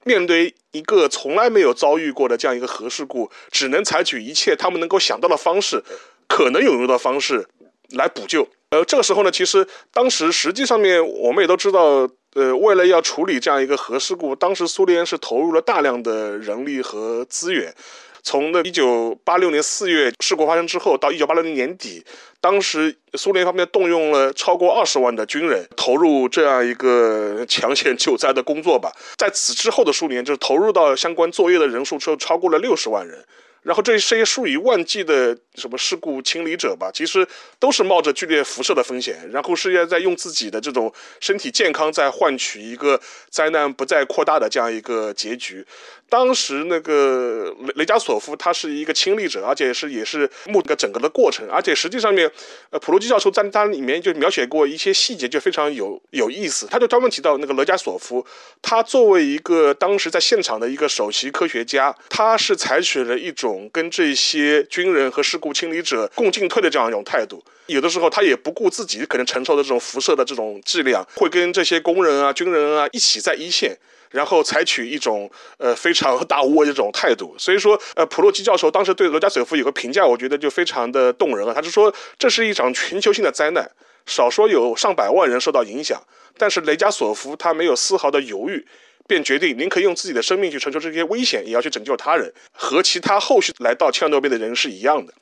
[0.06, 5.84] 面对一个从来没有遭遇过的这样一个核事故，只能采取一切他们能够想到的方式。
[6.30, 7.46] 可能有用的方式
[7.90, 8.48] 来补救。
[8.70, 17.74] 呃，这个时候呢，其实当时实际上面我们也都知道，呃，为了要处理这样一个核事故，当时苏联是投入了大量的人力和资源。
[18.22, 22.04] 从那一九八六年四月事故发生之后，到一九八六年年底，
[22.42, 28.92] 当时苏联方面动用了超过二十万的军人投入这样一个抢险救灾的工作吧。
[29.18, 33.26] 在此之后的数年，就是投入到相关作业的人数就超过了六十万人。
[33.62, 37.28] 然后这些数以万计的什么事故清理者吧，其实
[37.60, 45.66] 都是冒着剧烈辐射的风险，然后是要在用自己的这种身体健康在换取一个灾难不再扩大的这样一个结局。
[46.10, 52.30] 当时那个雷雷加索夫他是一个亲历者，而且是也是目个整个的过程，而且实际上面，
[52.72, 56.68] 呃，普罗基教授在他里面就描写过一些细节，就非常有有意思。
[56.68, 58.26] 他就专门提到那个雷加索夫，
[58.62, 67.44] 他作为一个当时在现场的一个首席科学家，他是采取了一种跟这些军人和事故清理者共进退的这样一种态度。
[67.70, 73.78] 有的时候他也不顾自己可能承受的这种辐射的这种剂量，会跟这些工人啊、军人啊一起在一线。
[74.12, 75.30] 然后采取一种
[75.60, 81.54] 呃非常大无畏这种态度，所以说呃普洛基教授当时对罗加索夫有个评价，我觉得就非常的动人啊。
[81.54, 83.70] 他是说这是一场全球性的灾难，
[84.08, 86.02] 少说有上百万人受到影响，
[86.40, 88.66] 但是雷加索夫他没有丝毫的犹豫，
[89.06, 95.14] 便决定宁可用自己的生命去承受这些危险，也要去拯救他人，和其他后续来到切尔诺贝利的人是一样的。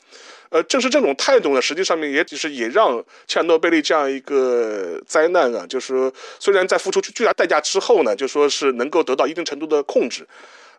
[0.49, 10.25] 呃，正是这种态度呢，实际上面也就是也让切尔诺贝利这样一个灾难啊，就是说虽然在付出巨大代价之后呢，就说是能够得到一定程度的控制。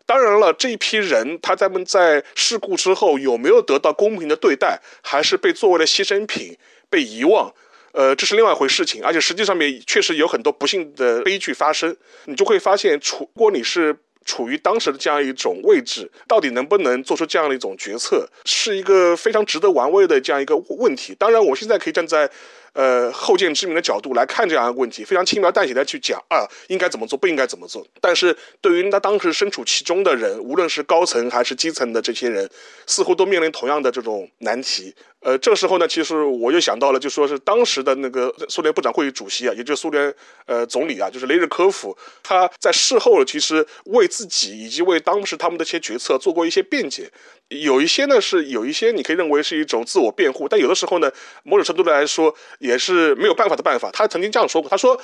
[0.05, 6.57] 当然了，这一批人他在们在事故之后有没有得到公平的对待，还是被作为了牺牲品
[6.89, 7.53] 被遗忘，
[7.91, 9.03] 呃，这是另外一回事情。
[9.03, 13.95] 而且实际上面确实有很多不幸的悲剧发生，你就会发现，如果你是。
[14.29, 21.15] 处于当时的这样一种位置，到底能不能做出这样的一种决策，是一个非常值得玩味的这样一个问题。
[21.17, 22.29] 当然，我现在可以站在。
[22.73, 27.85] 呃，后见之明的角度来看这样一个问题，非常轻描淡写的去讲啊，应该怎么做，不应该怎么做。
[27.99, 32.47] 但是对于他当时身处其中的人，无论是高层还是基层的这些人，
[32.85, 34.93] 似乎都面临同样的这种难题。
[35.21, 40.13] 呃，这个时候呢，其实我又想到了，就说是当时的那个苏联部长会议主席啊，也就是苏联
[40.45, 47.11] 呃总理啊，就是雷日科夫，他在事后其实为自己以及为当时他们的一些决策做过一些辩解。
[47.49, 51.11] 有一些呢是有一些你可以认为是一种自我辩护，但有的时候呢，
[51.43, 53.89] 某种程度来说也是没有办法的办法。
[53.91, 54.97] 他曾经这样说过，他说：“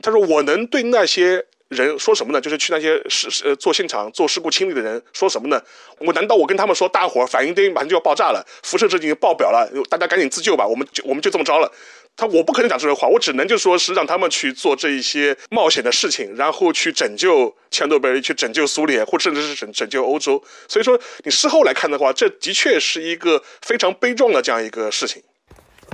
[0.00, 2.40] 他说我能对那些人说什么呢？
[2.40, 5.62] 就是去那些事呃做现场做事故清理的人说什么呢？
[5.98, 11.70] 我难道我跟他们说，大伙儿反应堆马上就要爆炸了，辐射值已经爆表了，大家赶紧自救吧，我们就我们就这么着了。”
[12.16, 20.42] 他我不可能讲这些话，我只能就说是让他们去做这一些冒险的事情，然后去拯救切尔诺贝利，去拯救苏联，或甚至是拯拯救欧洲。
[20.66, 25.22] 所以说，你事后来看的话，这的确是一个非常悲壮的这样一个事情。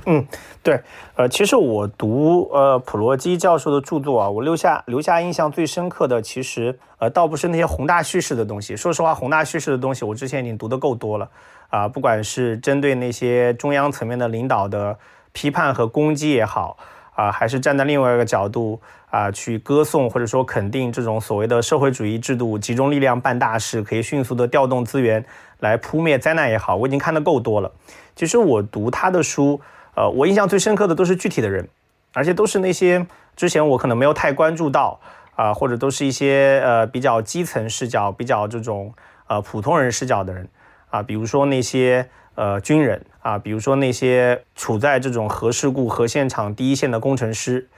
[0.06, 0.26] 嗯，
[0.62, 0.80] 对，
[1.16, 8.76] 呃，其实我读呃普罗基教授的著作啊，我留下留下印象最深刻的，其实呃倒不是那些宏大叙事的东西。
[8.76, 11.28] 说实话，宏大叙事的东西我之前已经读得够多了
[11.70, 14.98] 啊，不管是针对那些中央层面的领导的。
[15.36, 16.76] 批判和攻击也好
[17.16, 25.26] 啊，还是站在另外一个角度啊，去歌颂或者说肯定这种所谓的社会主义制度，集中力量办大事，可以迅速的调动资源
[25.58, 27.72] 来扑灭灾难也好，我已经看得够多了。
[28.14, 29.60] 其实我读他的书，
[29.94, 31.68] 呃，我印象最深刻的都是具体的人，
[32.12, 35.00] 而且都是那些之前我可能没有太关注到
[35.36, 38.94] 啊，或者都是一些呃比较基层视角、比较这种
[39.26, 40.48] 呃普通人视角的人
[40.90, 42.08] 啊，比如说那些。
[42.36, 47.68] 呃，军人啊，比如说那些处在这种核事故、核现场第一线的工程师，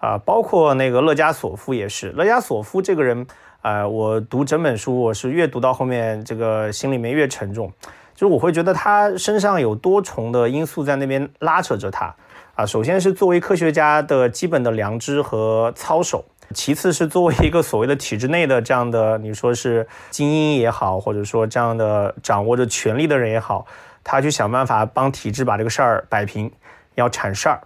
[0.00, 2.08] 啊，包括那个勒加索夫也是。
[2.12, 3.26] 勒加索夫这个人，
[3.60, 7.70] 呃，我读整本书，我是越读到后面，这个心里面越沉重，
[8.16, 12.12] 就是我会觉得他身上有多重的因素在那边拉扯着他。
[12.56, 16.24] 啊，首先是作为科学家的基本的良知和操守，
[16.54, 23.66] 其次是作为一个所谓的体制内的这样的，你说是精英也好，或者说这样的掌握着权力的人也好。
[24.02, 26.50] 他去想办法帮体制把这个事儿摆平，
[26.94, 27.60] 要铲事儿。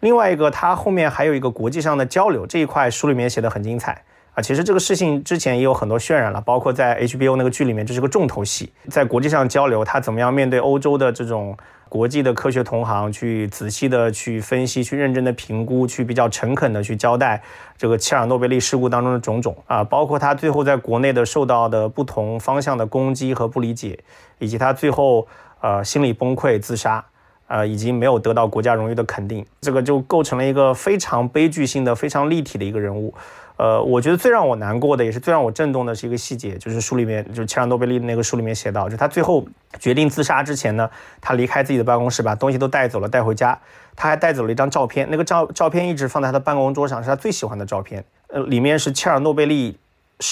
[0.00, 4.42] 另外一个，他后面还有一个国际上的交流这一块，书里面写的很精彩啊。
[4.42, 8.72] 其实这个事情之前也有很多渲染了，包括在 HBO 那个剧里面，这是个重头戏。
[8.88, 11.56] 在国际上交流，他怎么样面对欧洲的这种
[11.88, 17.42] 国际的科学同行，去仔细的去分析，去认真的评估，去比较诚恳的去交代
[17.78, 23.98] 这个切尔诺贝利事故当中的种种啊，包括他最后在国内的受到的不同方向的攻击和不理解，
[24.38, 25.26] 以及他最后。
[25.60, 27.02] 呃，心理崩溃自杀，
[27.46, 33.14] 呃，已经没有得到国家荣誉的肯定，这个就构成了一个非常悲剧性的、非常立体的一个人物。
[33.56, 39.46] 呃，我觉得最让我难过的，也是最让我震动的是一个细节，就是书里面，就是切尔诺贝利那个书里面写到，就他最后
[39.78, 40.90] 决定自杀之前呢，
[41.20, 43.56] 他离开自己的办公室，把东西都带走了，带回家，
[43.94, 48.04] 他还带走了一张照片，那个照照片一直放在他的办公桌上，是他最喜欢的照片。
[48.26, 49.78] 呃，里面是切尔诺贝利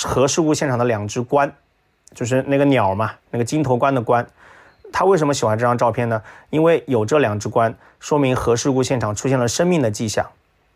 [0.05, 1.49] 核事故现场的两只鹳，
[2.13, 4.27] 就是那个鸟嘛，那个金头鹳的鹳。
[4.93, 6.21] 他为什么喜欢这张照片呢？
[6.51, 10.27] 因为有这两只鹳，说明核事故现场出现了生命的迹象，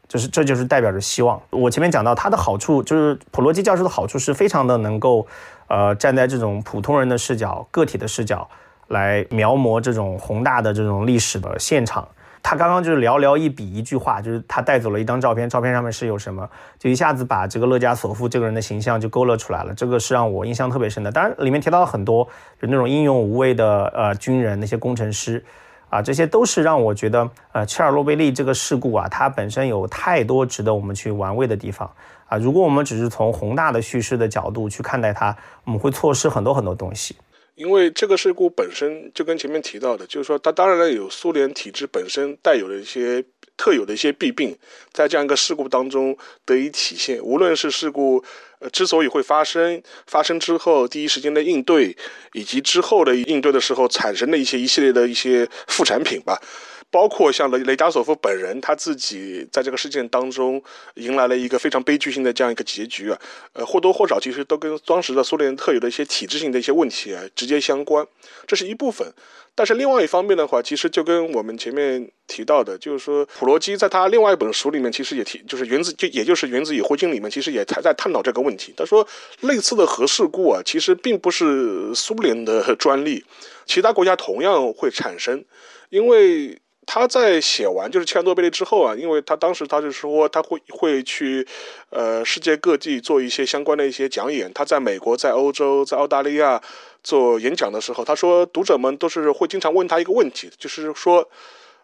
[0.08, 1.40] 就是这就是代表着希望。
[1.50, 5.26] 我前面讲到它的好处，就是普罗基教授的好处是非常的能够，
[5.68, 8.48] 呃，站在这种普通人的视角、个体的视角
[8.88, 12.06] 来描摹这种宏大的这种历史的现场。
[12.42, 19.74] 他刚刚就是寥寥一笔一句话，就是他带走了一张照片，照片上面是有什么，就一下子把这个勒加索夫这个人的形象就勾勒出来了。
[19.74, 21.10] 这个是让我印象特别深的。
[21.10, 22.24] 当然，里面提到了很多，
[22.62, 25.44] 就那种英勇无畏的呃军人，那些工程师，
[25.88, 31.90] 啊，这些都是让我觉得，呃，切尔诺贝利这个事故啊，它本身有太多值得我们去玩味的地方
[32.26, 32.36] 啊。
[32.38, 37.16] 如果我们只是从宏大的叙事的角度去看待它，我们会错失很多很多东西。
[37.54, 43.24] 因为这个事故本身就跟前面提到的，就是说它当然有苏联体制本身带有的一些
[43.56, 44.54] 特有的一些弊病，
[44.92, 47.18] 在这样一个事故当中得以体现。
[47.22, 48.22] 无论是事故
[48.58, 51.96] 呃之所以会发生，发生之后第一时间的应对，
[52.32, 56.40] 以及之后的应对的时候产生的一些一系列的一些副产品吧。
[56.88, 60.62] 包括像雷雷加索夫本人，他自己在这个事件当中
[60.94, 63.18] 迎来了一个非常悲剧性的这样一个结局啊，
[63.54, 68.06] 呃，或多或少其实都跟当时的苏联特有的一些体制性的一些问题啊直接相关，
[68.46, 69.12] 这是一部分。
[69.56, 78.72] 但是另外一方面的话，其实就跟我们前面提到的，就是说普罗基在他另外一本书里面，其实也提，就是原子就也就是原子与灰烬里面，其实也还在探讨这个问题。
[78.76, 79.04] 他说，
[79.40, 83.24] 类似的核事故啊，其实并不是苏联的 专利，
[83.64, 85.44] 其他国家同样会产生，
[85.88, 86.60] 因为。
[86.88, 91.44] 他在写完就是切尔诺贝利之后啊，因为他当时他就说他会会去，
[91.90, 94.48] 呃，世界各地做一些相关的一些讲演。
[94.54, 96.62] 他在美国、在欧洲、在澳大利亚
[97.06, 101.30] 做演讲的时候，他说读者们都是会经常问他一个问题，就是说，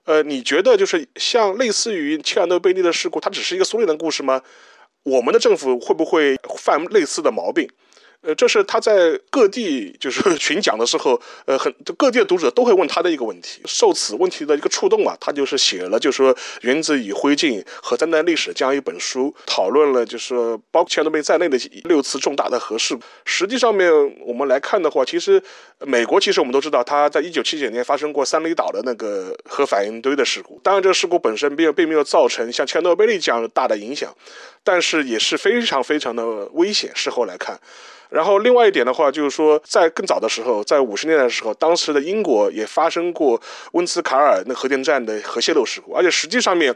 [0.02, 4.42] 呃，你觉得就是像类似于切尔诺贝利的事故，它只是一个苏联的故事吗？
[5.04, 7.70] 我们的政府会不会犯类似的毛病？
[8.22, 13.60] 呃，这是他在各地就是 巡讲的时候，呃，很各地的读者都会问他的一个问题。
[13.64, 22.96] 受此问题的一个触动啊，他就是写了，就是说《原子与灰烬》和灾难历史这样一本书，讨论了就是包括切尔诺贝在内的六次重大的核事。
[23.24, 25.42] 实际上面我们来看的话，其实
[25.80, 30.60] 美国其实我们都知道，他在一九七九年发生过三里岛的那个核反应堆的事故。
[30.62, 34.14] 当然，这个事故本身并并没有造成像切尔诺贝利这样大的影响，
[34.64, 36.90] 但是也是非常非常的危险。
[36.94, 37.58] 事后来看。
[38.10, 43.40] 然后另外一点的话，就是说，在更早的时候，在五十年代的时候，当时的英国也发生过
[43.72, 46.74] 温茨卡尔那核电站的核泄漏事故，而且实际上面，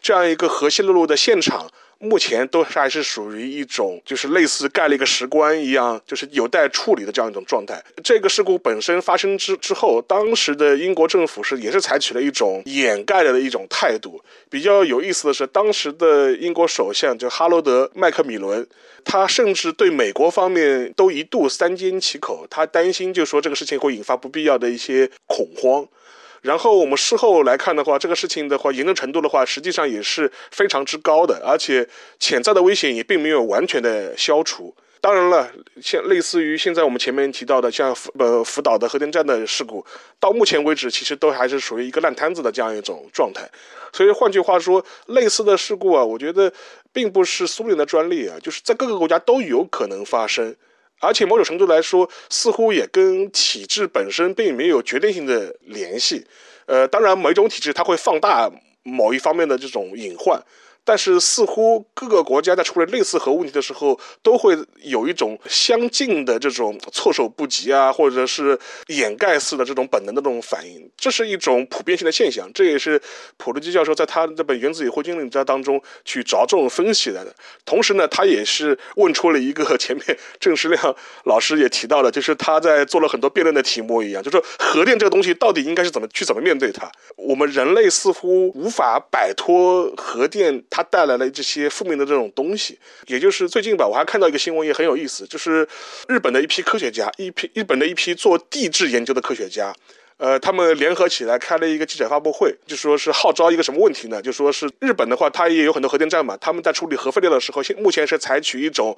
[0.00, 1.70] 这样一个核泄漏的现场。
[2.00, 7.82] 目前都还是属于一种，就是类似盖了一个石棺一样，就是有待处理的这样一种状态。
[8.04, 14.22] 这个事故本身发生之之后，当时的英国政府是也是采取了一种掩盖的一种态度。
[14.48, 18.64] 比较有意思的是，当时的英国首相就哈罗德麦克米伦，
[19.04, 25.86] 他甚至对美国方面都一度三缄其口，他担心就说这个事情会引发不必要的一些恐慌。
[26.42, 34.74] 然后我们事后来看的话，这个事情的话严重程度的话，实际上也是非常之高的，而且潜在的危险也并没有完全的消除。
[35.00, 35.48] 当然了，
[35.80, 39.86] 像类似于现在我们前面提到的，像福呃福岛的核电站的事故，
[40.18, 43.48] 到目前为止其实都还是属于一个烂摊子的这样一种状态。
[43.92, 46.52] 所以换句话说，类似的事故啊，我觉得
[46.92, 50.54] 并不是苏联的专利啊，就是在各个国家都有可能发生，
[51.00, 56.26] 而且某种程度来说，似乎也跟体制本身并没有决定性的联系。
[56.66, 58.50] 呃，当然，某一种体制它会放大
[58.82, 60.42] 某一方面的这种隐患。
[60.88, 72.50] 但是似乎各个国家在处理类似核问题的时候，都会有一种相近的这种措手不及啊，或者是掩盖式的这种本能的这种反应，这是一种普遍性的现象。
[72.54, 72.98] 这也是
[73.36, 77.26] 普罗基教授在他这本《原子与霍金》论当中去着重分析的。
[77.66, 86.90] 同时呢，他也是问出了一个前面郑世亮老师也提到了，就是他在做了很多辩论的题目一样，就说核电这个东西到底应该是怎么去怎么面对它？
[87.16, 90.64] 我们人类似乎无法摆脱核电。
[90.78, 95.66] 它带来了这些负面的这种东西，也就是最近吧，我还看到一个新闻也很有意思，就是
[96.06, 99.74] 日本的一批科学家，一批日本的一批做地质研究的科学家，
[100.18, 104.22] 呃，他们联合起来开了一个记者发布会，就说是号召一个什么问题呢？
[104.22, 108.96] 就说是日本的话，它也有很多核电站嘛，他们在处理核废料的时候，现目前是采取一种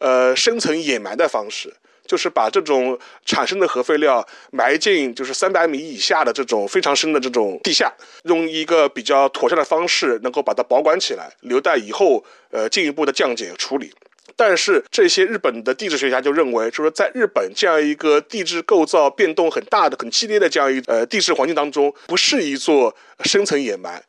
[0.00, 1.72] 呃深层掩埋的方式。
[2.06, 7.92] 就是把这种产生的核废料埋进就是三百米以下的这种非常深的这种地下，
[8.24, 13.92] 用一个比较妥善的方式能够把它保管起来，留待以后呃进一步的降解处理。
[14.34, 24.02] 但是这些日本的地质学家就认为，就是在日本这样一个地质构造变动很大的、很激烈的这样一呃地质环境当中，不适宜做深层掩埋。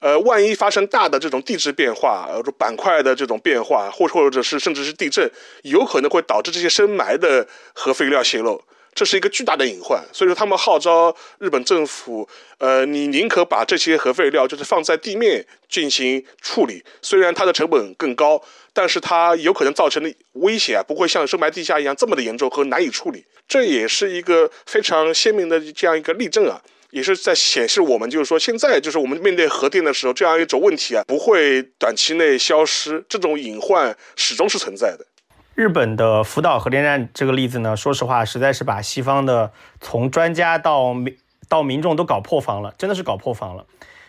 [0.00, 5.28] 呃，万一发生大的这种地质变化，呃，板块的这种变化，或或者是甚至是地震，
[5.62, 8.62] 有可能会导致这些深埋的核废料泄漏，
[8.94, 10.00] 这是一个巨大的隐患。
[10.12, 12.28] 所以说，他们号召日本政府，
[12.58, 18.40] 呃，你宁可把这些核废料就是放在地面进行处理，虽然它的成本更高，
[18.72, 23.24] 但是它有可能造成的危险啊，不会像深埋地下一样这么的严重和难以处理。
[23.48, 26.62] 这也是一个非常鲜明的这样一个例证啊。
[26.90, 35.06] 也是在显示我们，就是说，现在就是我们面对核电的时候，这样一种问题啊，不会短期内消失，这种隐患始终是存在的。
[35.54, 41.16] 日本的福岛核电站这个例子呢，说实话，实在是把西方的从专家到民
[41.48, 43.66] 到民众都搞破防了，真的是搞破防了。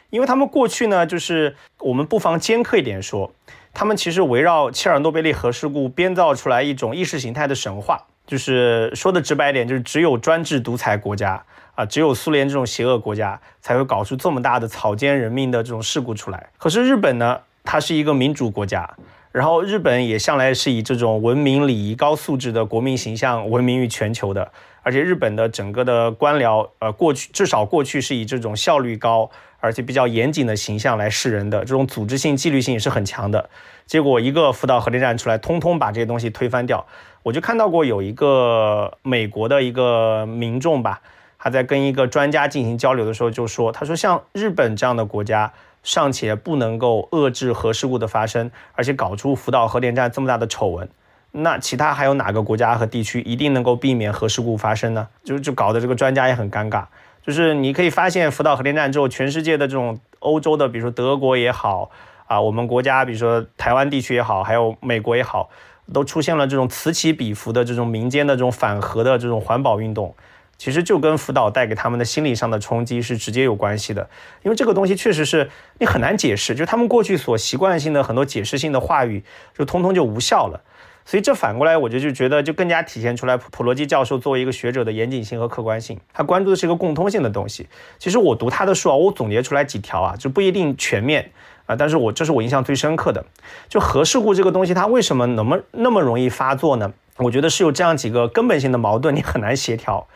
[0.10, 3.34] 因为他们过去呢，就是我们不妨尖刻一点说，
[3.74, 11.44] 他们其实围绕切尔诺贝利核事故编造出来一种意识形态的神话，就是说的直白点，就是只有专制独裁国家。
[11.80, 16.50] 啊，只有苏联这种邪恶国家才会搞出这么大的草菅人命的这种事故出来。
[16.58, 18.98] 可是日本呢，它是一个民主国家，
[19.32, 24.52] 然后日本也向来是以这种文明礼仪、高素质的国民形象闻名于全球的。
[24.82, 33.50] 而且日本的整个的官僚，呃，过去至少过去是以这种效率高而且比较严谨的形象来示人的，这种组织性、纪律性也是很强的。
[33.86, 36.86] 结果一个福岛核电站出来，通通把这些东西推翻掉。
[37.24, 41.00] 我就看到过有一个美国的一个民众吧。
[41.40, 50.90] 他在跟一个专家进行交流的时候就说：“他说像日本这样的国家尚且不能够遏制核事故的发生，而且搞出福岛核电站这么大的丑闻，
[51.32, 55.08] 那其他还有哪个国家和地区一定能够避免核事故发生呢？
[55.24, 56.84] 就就搞得这个专家也很尴尬。
[57.22, 61.90] 就是你可以发现福岛核电站之后，全世界的这种欧洲的，比如说德国也好
[62.28, 65.50] 啊，我们国家比如说台湾地区也好，还有美国也好，
[65.94, 70.14] 都出现了这种此起彼伏的这种民间的这种反核的这种环保运动。”
[70.60, 74.10] 其实就跟福岛带给他们的心理上的冲击是直接有关系的，
[74.44, 75.50] 因为这个东西确实是
[75.80, 79.24] 你很难解释，就他们过去所习惯性的很多解释性的话语，
[79.58, 80.62] 就通通就无效了。
[81.06, 87.68] 所以这反过来，我就就觉得就更加体现出来普罗基教授作为一个学者的严谨性和客观性，他关注的是一个共通性的东西。
[87.98, 91.32] 其实我读他的书啊，我总结出来几条啊，就不一定全面
[91.66, 93.26] 啊，但是我这是我印象最深刻的。
[93.70, 96.92] 就核事故这个东西，它为什么那么那么容易发作呢？
[97.16, 100.08] 我觉得是有这样几个根本性的矛盾，你很难协调。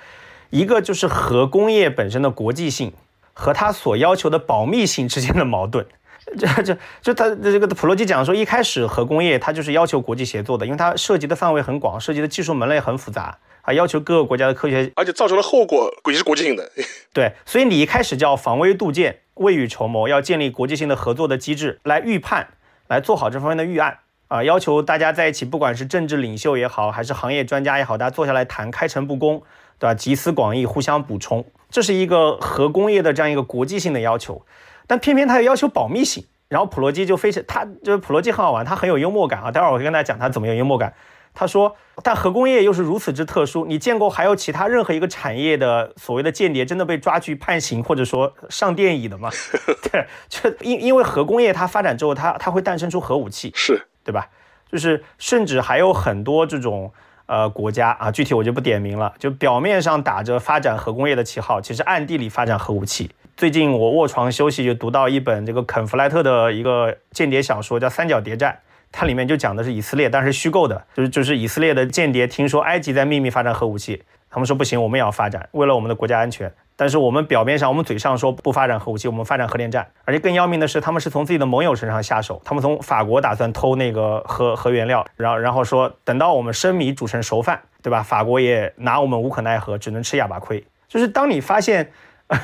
[0.54, 2.94] 一个就是核工业本身的国际性
[3.34, 5.84] 和它所要求的保密性之间的矛盾，
[6.38, 16.70] 这这就他这个普罗基讲说，一开始核工业它就是要求国际协作的，因为它涉及的范围很广，涉及的技术门类很复杂啊，要求各个国家的科学，而且造成的后果也是国际性的。
[17.12, 22.50] 对，所以你一开始叫防微杜渐，未雨绸缪，要建立国际性的合作的机制来预判，
[22.88, 23.98] 来做好这方面的预案
[24.28, 29.42] 啊，要求大家在一起，不管是政治领袖也好，还是行业专家也好，大家坐下来谈，开诚布公。
[29.84, 29.94] 对吧？
[29.94, 34.46] 集思广益，互相补充，这是一个核工业的这样一个国际性的要求，
[34.88, 36.26] 但偏偏它又要求保密性。
[36.48, 39.52] 然后普罗基就非常，他就是普罗基很好玩，他很有幽默感啊。
[39.52, 40.94] 待会儿我会跟大家讲他怎么有幽默感。
[41.34, 49.30] 他说，但核工业又是如此之特殊，你见过还有其他任何一个产业的所谓的间谍真的被抓去判刑或者说上电椅的吗？
[49.92, 54.30] 对，就因因为核工业它发展之后，它它会诞生出核武器，是对吧？
[54.72, 56.94] 就是甚至还有很多这种。
[57.26, 59.14] 呃，国家啊，具体我就不点名了。
[59.18, 63.10] 就表面上打着发展核工业的旗号，其实暗地里发展核武器。
[63.36, 68.52] 最近我卧床休息就读到一本这个肯弗莱特的一个间谍小说，叫《三角谍战》，
[68.92, 76.52] 它里面就讲的是以色列，但是虚构的，就是就是以色列的间谍听说埃及在秘密发展核武器，他们说不行，我们也要发展，为了我们的国家安全。
[76.76, 88.02] 但是我们表面上，我们嘴上说不发展核武器，我们发展核电站，而且更要命的是，他们是从自己的盟友身上下手，他们从法国打算偷那个核核原料，然后然后说等到我们生米煮成熟饭，对吧？
[88.02, 90.66] 法国也拿我们无可奈何，只能吃哑巴亏。
[90.88, 91.92] 就是当你发现，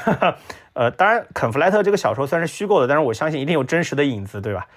[0.74, 4.68] 呃，当然肯弗莱特这个小说虽然是虚构的，但是我相信一定有真实的影子，对吧？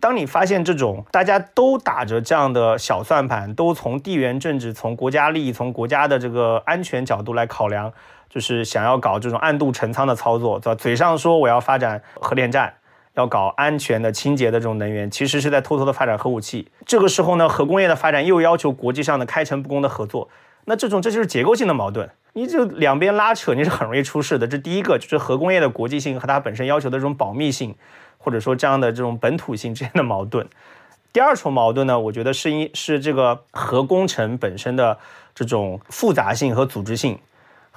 [0.00, 7.92] 当你发现这种大家都打着这样的小算盘，都从地缘政治、从国家利益、从国家的这个安全角度来考量。
[8.30, 12.72] 就是想要搞这种暗度陈仓的操作，在嘴上说我要发展核电站，
[13.14, 16.70] 要搞安全的、清洁的这种能源，其实是在偷偷的发展核武器。
[16.86, 20.28] 这个时候呢，核工业的发展又要求国际上的开诚布公的合作，
[20.66, 22.08] 那这种这就是结构性的矛盾。
[22.34, 24.46] 你就两边拉扯，你是很容易出事的。
[24.46, 27.74] 这第一个就是核工业的国际性和它本身要求的这种保密性，
[28.18, 30.48] 或者说这样的这种本土性之间的矛盾。
[31.12, 34.96] 第二重矛盾呢，我觉得是因是这个核工程本身的
[35.34, 37.18] 这种复杂性和组织性。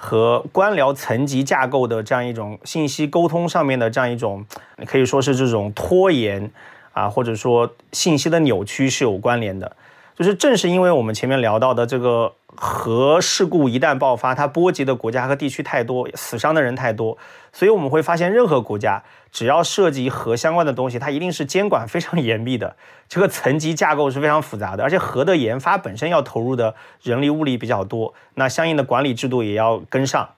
[0.04, 4.44] 和官僚层级架构的这样一种信息沟通上面的这样一种，
[4.84, 6.50] 可以说是这种拖延
[6.92, 9.74] 啊，或者说信息的扭曲是有关联的。
[10.14, 17.18] 就是正是因为我们前面聊到的这个核事故一旦爆发，它波及的国家和地区太多，死伤的人太多，
[17.52, 19.02] 所以我们会发现，任何国家
[19.32, 22.76] 只要涉及核相关的东西，它一定是监管非常严密的，
[23.08, 30.30] 这个层级架构是非常复杂的，而且核的研发本身要投入的人力物力比较多，那相应的管理制度也要跟上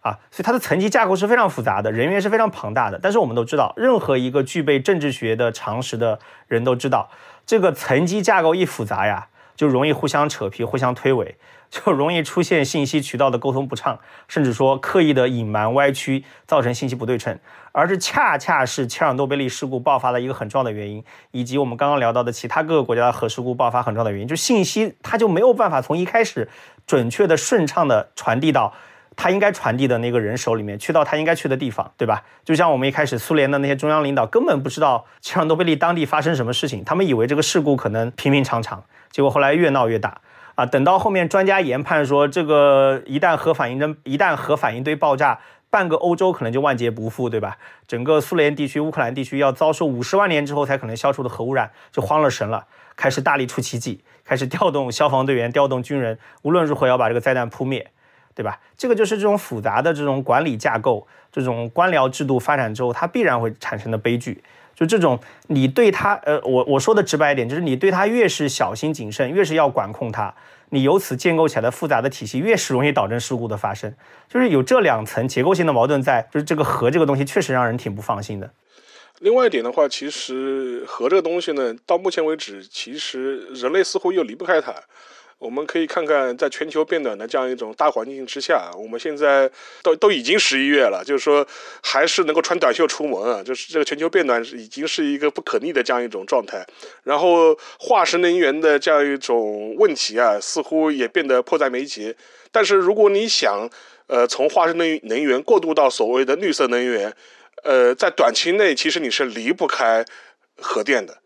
[0.00, 3.00] 啊，所以它的层级架构是非常复杂的，人员是非常庞大的。
[3.02, 7.10] 但是我们都知道，任何一个具备政治学的常识的人都知道。
[7.46, 11.34] 这个层级架构一复杂呀，就容易互相扯皮、互相推诿，
[11.70, 13.98] 就容易出现信息渠道的沟通不畅，
[14.28, 17.38] 甚至说刻意的隐瞒、歪曲，造成信息不对称。
[17.72, 21.02] 而这恰恰是切尔诺贝利事故爆发的一个很重要的原因，
[21.32, 26.48] 以及我们刚刚聊到的其他各个国家的核事故爆发很重要的原因，就信息它就没有办法从一开始
[26.86, 28.72] 准确的、顺畅的传递到。
[29.16, 32.24] 他应该传递的那个人手里面，去到他应该去的地方，对吧？
[32.44, 38.82] 就像我们一开始苏联的那些中央领导根本不知道切尔诺贝利当地发生什么事情，他们以为这个事故可能平平常常，
[39.14, 40.20] 结果后来越闹越大
[40.56, 40.66] 啊！
[40.66, 45.38] 等到后面专家研判说，这个一旦核反应堆一旦核反应堆爆炸，
[45.70, 47.56] 半个欧洲可能就万劫不复，对吧？
[47.86, 57.92] 整个苏联地区、乌克兰地区要遭受五十万年之后才可能消除的核污染，就慌了神了，开始大力出奇迹，开始调动消防队员、调动军人，无论如何要把这个灾难扑灭。
[58.36, 58.58] 对吧？
[58.76, 64.42] 这个就是这种复杂的这种管理架构，这种官僚制度发展之后，它必然会产生的悲剧。
[64.74, 65.18] 就这种，
[65.48, 70.34] 你对他，呃，我我说的直白一点，就是你对他越是小心谨慎，越是要管控它，
[70.70, 73.94] 你由此建构起来的复杂的体系，越是容易导致事故的发生。
[74.28, 78.50] 就是有这两层结构性的矛盾在，就是这个核这个东西确实让人挺不放心的。
[79.20, 84.74] 另外一点的话，其实核这个东西呢，到目前为止，其实人类似乎又离不开它。
[85.44, 89.48] 我们可以看看，在全球变暖的这样一种大环境之下，我们现在
[89.82, 91.46] 都都已经十一月了，就是说
[91.82, 96.66] 还是能够穿短袖出门啊，就是这个全球变暖已经是一个不可逆的这样一种状态。
[97.02, 102.16] 然后化石能源的这样一种问题啊，似乎也变得迫在眉睫。
[102.50, 103.68] 但是如果你想，
[104.06, 107.12] 呃，从化石能能源过渡到所谓的绿色能源，
[107.64, 110.02] 呃，在短期内其实你是离不开
[110.58, 111.18] 核电的。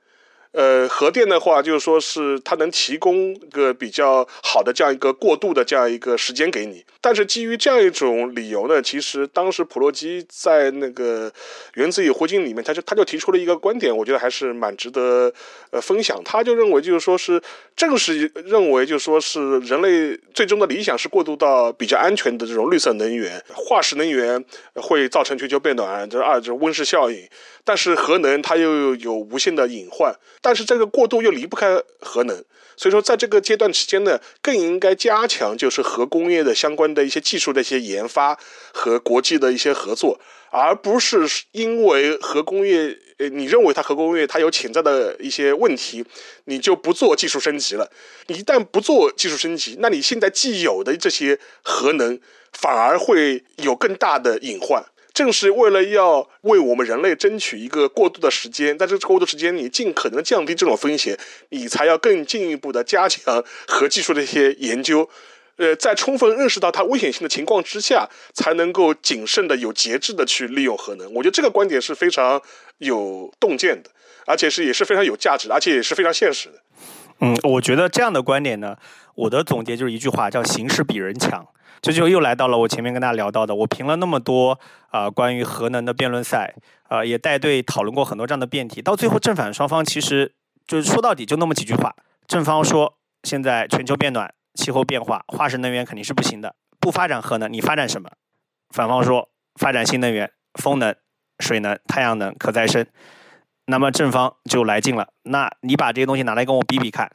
[0.59, 6.85] 呃，核电的话，就是说是它能提供个比较好的这样一个过渡的这样一个时间给你。
[7.01, 11.31] 但是基于这样一种理由呢，其实当时普洛基在那个
[11.75, 15.33] 《原子与灰烬》里面，他就他就提出了一个观点，我觉得还是蛮值得
[15.71, 16.21] 呃分享。
[16.25, 17.41] 他就认为，就是说是
[17.77, 24.45] 正是认为，就是说是人类最终的理想是过渡到比较安全的这种绿色能源，化石能源
[24.75, 27.29] 会造成全球变暖，这二就是温室效应。
[27.69, 32.43] 但是核能它又有无限的隐患，但是这个过渡又离不开核能，
[32.79, 38.39] 所以说在这个阶段期间呢，更应该加强就是核工业的相关的一些技术的一些研发
[38.73, 40.19] 和国际的一些合作，
[40.51, 46.03] 而不是因为核工业，呃，你认为它核工业它有潜在的一些问题，
[46.47, 47.93] 你就不做技术升级了。
[48.29, 52.19] 一旦不做技术升级，那你现在既有的这些核能
[52.55, 54.83] 反而会有更大的隐患。
[55.19, 65.11] 正是为了要为我们人类争取一个过渡的时间，在这个过渡时间，你尽可能降低这种风险，你才要更进一步的加强核技术的一些研究。
[65.57, 71.13] 呃，在充分认识到它危险性的情况之下，才能够谨慎的、有节制的去利用核能。
[71.13, 72.41] 我觉得这个观点是非常
[72.79, 73.91] 有洞见的，
[74.25, 76.55] 而且是也是非常有价值，而且也是非常现实的。
[77.21, 78.77] 嗯，我觉得这样的观点呢，
[79.19, 81.47] 我的总结就是一句话，叫“形势比人强”。
[81.83, 84.59] 这就又来到了我前面跟大家聊到的，我评了那么多
[84.91, 86.55] 啊关于核能的辩论赛，
[86.89, 90.35] 啊也带队讨论过很多这样的辩题，到最后正反双方其实
[90.67, 91.95] 就是说到底就那么几句话。
[92.27, 94.33] 正方说现在全球变暖。
[94.55, 96.57] 气候变化，化石能源肯定是不行的。
[96.81, 98.11] 不发展核能，你发展什么？
[98.75, 100.93] 反方说发展新能源，风能、
[101.39, 102.85] 水能、太阳能、可再生。
[103.67, 107.09] 那么正方就来劲了，那你把这些东西拿来跟我比比看，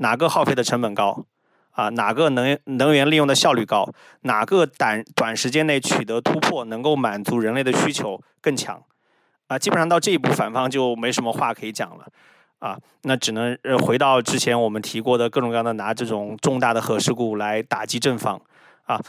[0.00, 1.24] 哪个耗费的成本高？
[1.72, 3.88] 啊，哪个能能源利用的效率高？
[4.22, 8.82] 哪个短短时间内取得突破，能够满足人类的需求更强？
[9.46, 12.06] 啊，基本上到这一步，反方就没什么话可以讲了。
[12.58, 18.38] 啊，那只能呃回到之前我们提过的各种各样的拿这种重大的核事故来打击正方，
[18.90, 19.00] 啊，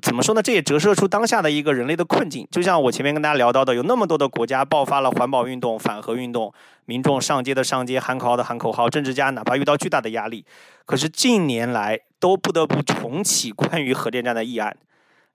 [0.00, 0.40] 怎么说呢？
[0.40, 2.46] 这也折射出当下的一个人类的困境。
[2.52, 6.54] 就像我前面跟大家聊到的，有那么多的国家爆发了环保运动、反核运动，
[6.84, 10.44] 民众上街的上街，喊口号的喊口号，政治家哪怕遇到巨大的压力，
[10.86, 14.76] 可是近年来都不得不重启关于核电站的议案，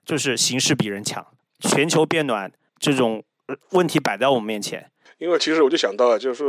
[0.06, 1.26] 就是形势比人强，
[1.58, 3.22] 全球变暖这种
[3.72, 4.90] 问题摆在我们面前。
[5.20, 6.42] 因为其实我就想到，就是，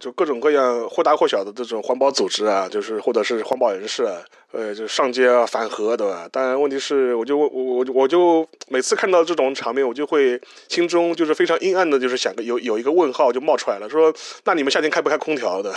[0.00, 4.20] 就各种各样或大或小的这种环保组织啊，就是或者是环保人士啊。
[4.50, 6.26] 呃，就上街啊，反核，对吧？
[6.32, 14.12] 但问题是，我就我我我就每次看到这种场面，我就会心中就是非常阴暗的，就是想个有有一个问号就冒出来了，说
[14.46, 15.72] 那你们夏天开不开空调的？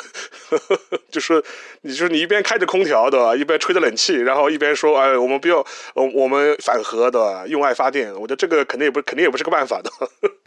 [1.12, 1.44] 就是
[1.82, 5.58] 你就是你一边开着空调的，一边吹着冷气，然后一边说哎，我们不要，
[5.94, 8.14] 我我们反核的，用爱发电。
[8.14, 9.92] 我觉得这个肯定也不肯定也不是个办法的。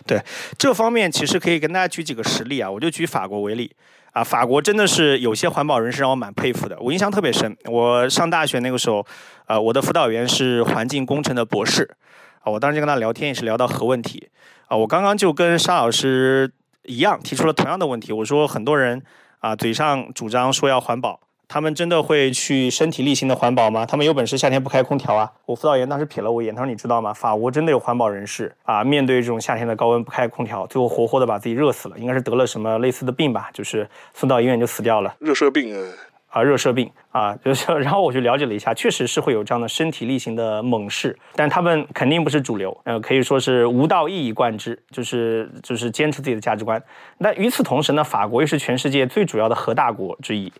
[0.06, 0.20] 对
[0.58, 3.74] 这方面，其实可以跟大家举几个实例啊，我就举法国为例。
[4.12, 7.56] 啊，法国真的是有些环保人士让我蛮佩服的，我印象特别深。
[7.64, 9.04] 我上大学那个时候，
[9.46, 11.96] 呃，我的辅导员是环境工程的博士，
[12.42, 14.28] 啊，我当时就跟他聊天也是聊到核问题，
[14.68, 16.52] 啊，我刚刚就跟沙老师
[16.84, 19.02] 一样提出了同样的问题，我说很多人
[19.40, 21.18] 啊嘴上主张说要环保。
[21.46, 23.86] 他们真的会去身体力行的环保吗？
[23.86, 25.30] 他们有本事夏天不开空调啊！
[25.46, 27.12] 我辅导员当时瞥了我一眼，他说：“你知道吗？
[27.12, 33.50] 法国真的有环保人士啊，面对这种夏天的高温不开空调，最后活活的把自己热死了，应该是得了什么类似的病吧？
[33.52, 35.80] 就是送到医院就死掉了，热射病啊，
[36.28, 37.72] 啊热射病啊，就是。
[37.74, 46.82] 然后我去了解了一下，确实是会有这样的身体力行的猛士，但他们肯定不是主流，呃，可以说是无道一以贯之，就是就是坚持自己的价值观。
[47.18, 50.52] 那与此同时呢，法国又是全世界最主要的核大国之一。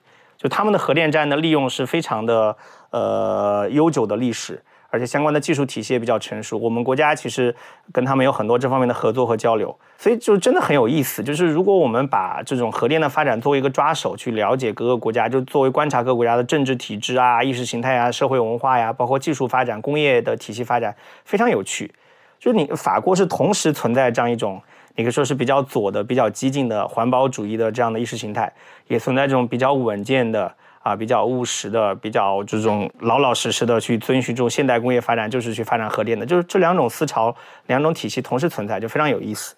[0.44, 2.54] 就他们的核电站的利用是非常的
[2.90, 6.58] 呃悠久的历史，而且相关的技术体系也比较成熟。
[6.58, 7.56] 我们国家其实
[7.90, 11.22] 跟他们有很多这方面的合作和交流，所以就真的很有意思。
[11.22, 21.90] 就是如果我们把这种核电的发展作为一个抓手去了解各个国家，就作为观察各个国家的政治体制啊、意识形态啊、社会文化呀，包括技术发展、工业的体系发展，非常有趣。
[22.38, 24.60] 就是你法国是同时存在这样一种。
[24.96, 28.52] 也可以说是比较左的、比较激进的环保主义的这样的意识形态，
[28.88, 37.34] 也存在这种比较稳健的啊、比较务实的、比较这种老老实实的去遵循这种现代工业发展，就是去发展核电的，就是这两种思潮、
[37.66, 39.54] 两种体系同时存在，就非常有意思。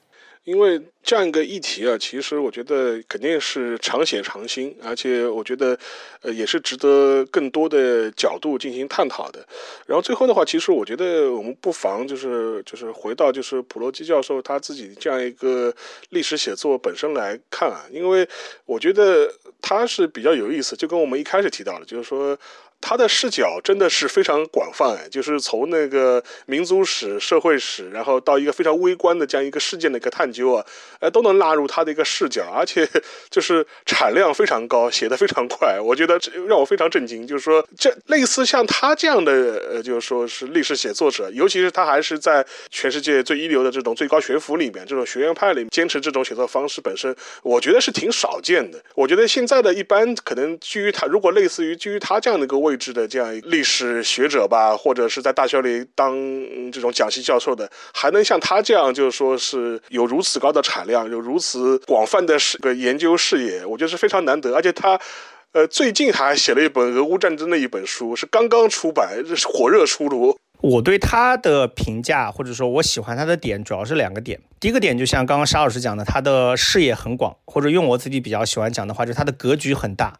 [0.47, 5.77] 因为这样一个议题啊，其实我觉得肯定是常写常新，而且我觉得，
[6.23, 9.45] 呃，也是值得更多的角度进行探讨的。
[9.87, 15.75] 然后最后的话，其实我觉得我们不妨就是就是回到就是普罗基教授他自己这样一个
[16.11, 18.29] 历史写作本身来看啊，因为
[18.67, 19.29] 我觉得
[19.61, 22.39] 他是比较有意思，就跟我们一开始提到的，就是说。
[22.81, 30.65] 他的视角真的是非常广泛，就是从那个民族史、社会史，然后到一个非常微观的这样一个事件的一个探究啊，
[31.01, 32.89] 呃，都能纳入他的一个视角，而且
[33.31, 37.27] 就是产量非常高，写的非常快，我觉得这让我非常震惊。
[37.27, 39.33] 就是说，这类似像他这样的，
[39.69, 48.81] 呃，就是说是历史写作者，尤其是他还是在全世界最一流的这种最高学府里面，这种学院派里面坚持这种写作方式，本身我觉得是挺少见的。
[48.95, 52.66] 我觉得现在的一般可能基于他，如果类似于基于他这样的一个。
[52.67, 56.13] 位置的这样历史学者吧，或者是在大学里当
[56.73, 64.55] 这种讲席教授的，还能像他这样，就是说是有如此高的产量，有如此广泛的视个研究视野，我觉得是非常难得。
[64.55, 65.01] 而且他，
[65.53, 70.37] 呃，最近还写了一本俄乌战争的一本书，是刚刚出版，是火热出炉。
[70.61, 74.41] 我对他的评价，或者说我喜欢他的点，主要是两个点。
[74.59, 80.19] 第一个点就像刚刚沙老师讲的，他的视野很广，或者用我自己比较喜欢讲的话，就是他的格局很大。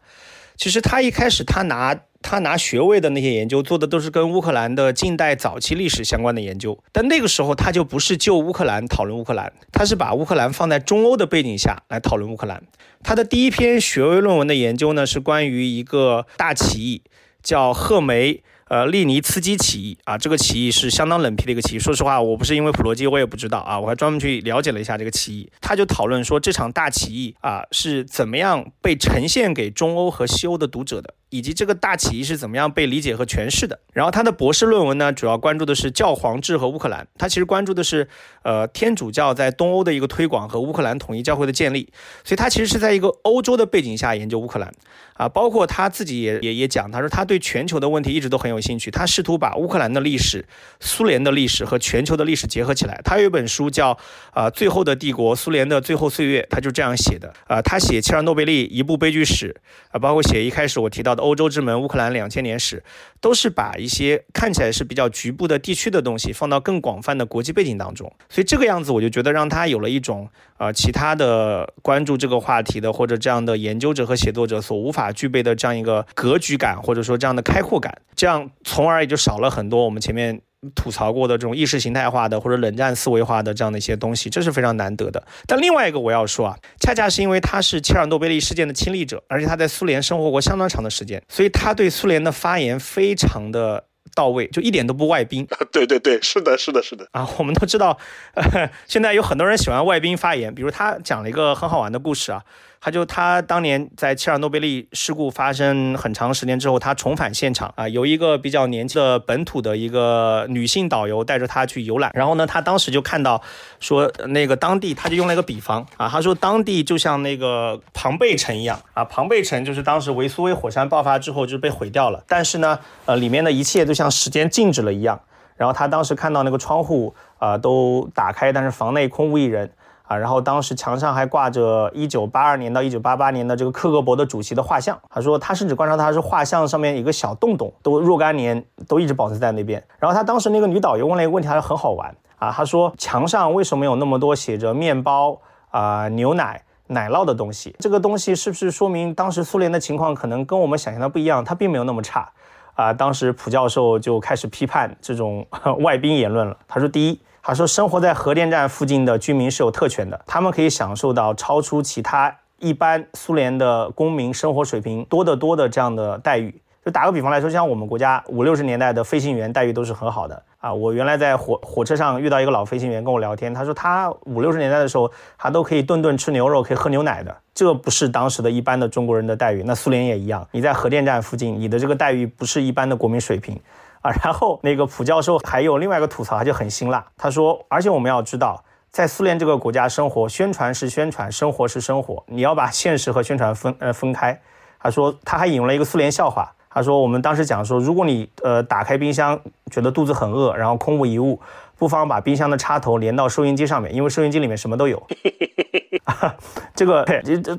[0.55, 1.99] 其实他一开始他拿。
[2.29, 6.77] 他拿学位的那些研究做的都是跟乌克兰的近代早期历史相关的研究。
[6.91, 12.61] 但那个时候他就不是就乌克兰讨论乌克兰，他是把乌克兰放在中欧的背景下来讨论乌克兰。
[13.01, 17.01] 他的第一篇学位论文的研究呢，是关于一个大起义，
[17.41, 18.43] 叫赫梅。
[18.69, 21.79] 呃，利尼茨基起义啊，这个起义是相当冷僻的一个起义。
[21.79, 25.49] 说实话，我不是因为普罗基，我也不知道啊，我还专门去了解了一下这个起义。
[25.61, 31.13] 他就讨论说，这场大起义啊是怎么样被呈现给中欧和西欧的读者的。
[31.29, 33.77] 以及这个大起义是怎么样被理解和诠释的？
[33.91, 37.05] 然后他的博士论文呢，主要关注的是教皇制和乌克兰。
[37.17, 38.07] 他其实关注的是，
[38.43, 41.91] 呃，天主教在东欧的一个推广和乌克兰统一教会的建立。
[42.23, 44.71] 所以他其实是在一个欧洲的背景下研究乌克兰
[45.15, 45.27] 啊。
[45.27, 48.89] 包括他自己也也也讲，他说他对全球的问题一直都很有兴趣。
[48.89, 50.45] 他试图把乌克兰的历史、
[50.79, 53.01] 苏联的历史和全球的历史结合起来。
[53.03, 53.93] 他有一本书叫
[54.31, 57.61] 《啊最后的帝国：苏联的最后岁月》，他就这样写的啊。
[57.61, 59.53] 他写切尔诺贝利一部悲剧史
[59.91, 61.16] 啊，包括写一开始我提到。
[61.17, 62.83] 欧洲之门、乌克兰两千年史，
[63.19, 80.41] 都是把一些看起来是比较局部的地区的东西放到更广泛的国际背景当中，所以这个样子我就觉得让他有了一种呃其他的关注这个话题的或者这样的研究者和写作者所无法具备的这样一个格局感，或者说这样的开阔感，这样从而也就少了很多我们前面。
[80.75, 85.23] 吐槽过的这种意识形态化的或者冷战思维化的这样的一些东西，这是非常难得的。
[85.45, 95.47] 但另外一个我要说啊，恰恰是因为他是切尔诺贝利事件的亲历者，而且他在苏联生活过相当长的时间，所以他对苏联的发言非常的到位，就一点都不外宾。
[95.71, 97.07] 对对对，是的，是的，是的。
[97.11, 97.97] 啊，我们都知道，
[98.33, 102.43] 呃， 现在有很多人喜欢外宾发言，比如他讲了一个很好玩的故事啊。
[102.79, 113.41] 他就他当年在切尔诺贝利事故发生很长时间之后，他重返现场啊，有一个比较年轻的本土的一个女性导游带着他去游览，然后呢，他当时就看到
[113.79, 125.19] 说那个当地，他就用了一个比方啊，他说当地就像那个庞贝城一样啊，庞贝城就是当时维苏威火山爆发之后就被毁掉了，但是呢，呃，里面的一切就像时间静止了一样，
[125.55, 129.71] 然后他当时看到那个窗户啊都打开，但是房内空无一人。
[130.07, 134.97] 啊，然后当时墙上还挂着一九八二年到一九八八年的这个克格勃的主席的画像。
[135.09, 139.83] 他说他甚至观察他是画像上面一个小洞洞，都若干年都一直保存在那边。
[139.99, 142.49] 然后他当时那个女导游问了一个问题，还是很好玩啊。
[142.49, 145.41] 他说墙上为什么有那么多写着面包
[145.71, 147.75] 啊、牛奶、奶酪的东西？
[147.79, 151.43] 这个东西是不是说明当时苏联的情况可能跟我们想象的不一样？
[151.43, 152.31] 它并没有那么差
[152.75, 152.93] 啊。
[152.93, 155.45] 当时普教授就开始批判这种
[155.83, 156.55] 外宾言论了。
[156.65, 157.19] 他说第一。
[157.47, 166.53] 他说，生活在核电站附近的居民是有特权的，他们可以享受到超出其他一般苏联的公民生活水平多得多的这样的待遇。
[166.83, 170.73] 就打个比方来说，像我们国家五六十年代的飞行员待遇都是很好的啊。
[170.73, 177.33] 我原来在火火车上遇到一个老飞行员跟我聊天，他说他五六十年代的时候，他都可以顿顿吃牛肉，可以喝牛奶的。
[177.53, 179.63] 这不是当时的一般的中国人的待遇。
[179.65, 183.57] 那苏联也一样，你在核电站附近，你的这个待遇不是一般的国民水平。
[184.01, 187.05] 啊， 然后那个普教授还有另外一个吐槽，他就很辛辣。
[187.17, 194.39] 他说，而且我们要知道，在苏联这个国家生活，宣传是宣传，生活是生活，你要把现实和宣传分呃分开。
[194.79, 196.53] 他说，他还引用了一个苏联笑话。
[196.69, 199.39] 他说，我们当时讲说，如果你呃打开冰箱，
[199.71, 201.39] 觉得肚子很饿，然后空无一物。
[201.79, 205.01] 不妨把冰箱的插头连到收音机上面，因为收音机里面什么都有。
[206.75, 207.05] 这个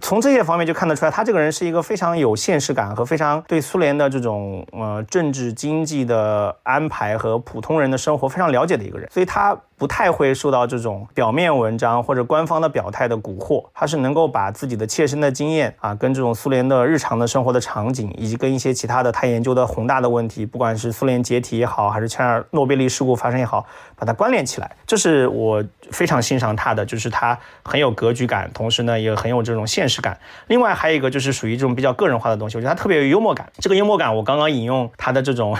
[0.00, 23.64] 从这些方面就看得出来，他这个人是一个非常有现实感和非常对苏联的这种呃政治经济的安排和普通人的生活非常了解的一个人，所以他不太会受到这种表面文章或者官方的表态的蛊惑，他是能够把自己的切身的经验啊，跟这种苏联的日常的生活的场景，以及跟一些其他的他研究的宏大的问题，不管是苏联解体也好，还是切尔诺贝利事故发生也好，
[23.94, 24.08] 把。
[24.08, 30.18] 它关联起来，这是我非常欣赏他的，就是他很有格局感，同时呢也很有这种现实感。
[30.46, 33.46] 另外还有一个就是属于这种比较个人化的东西，我觉得他特别有幽默感。
[33.58, 35.54] 这个幽默感，我刚刚引用他的这种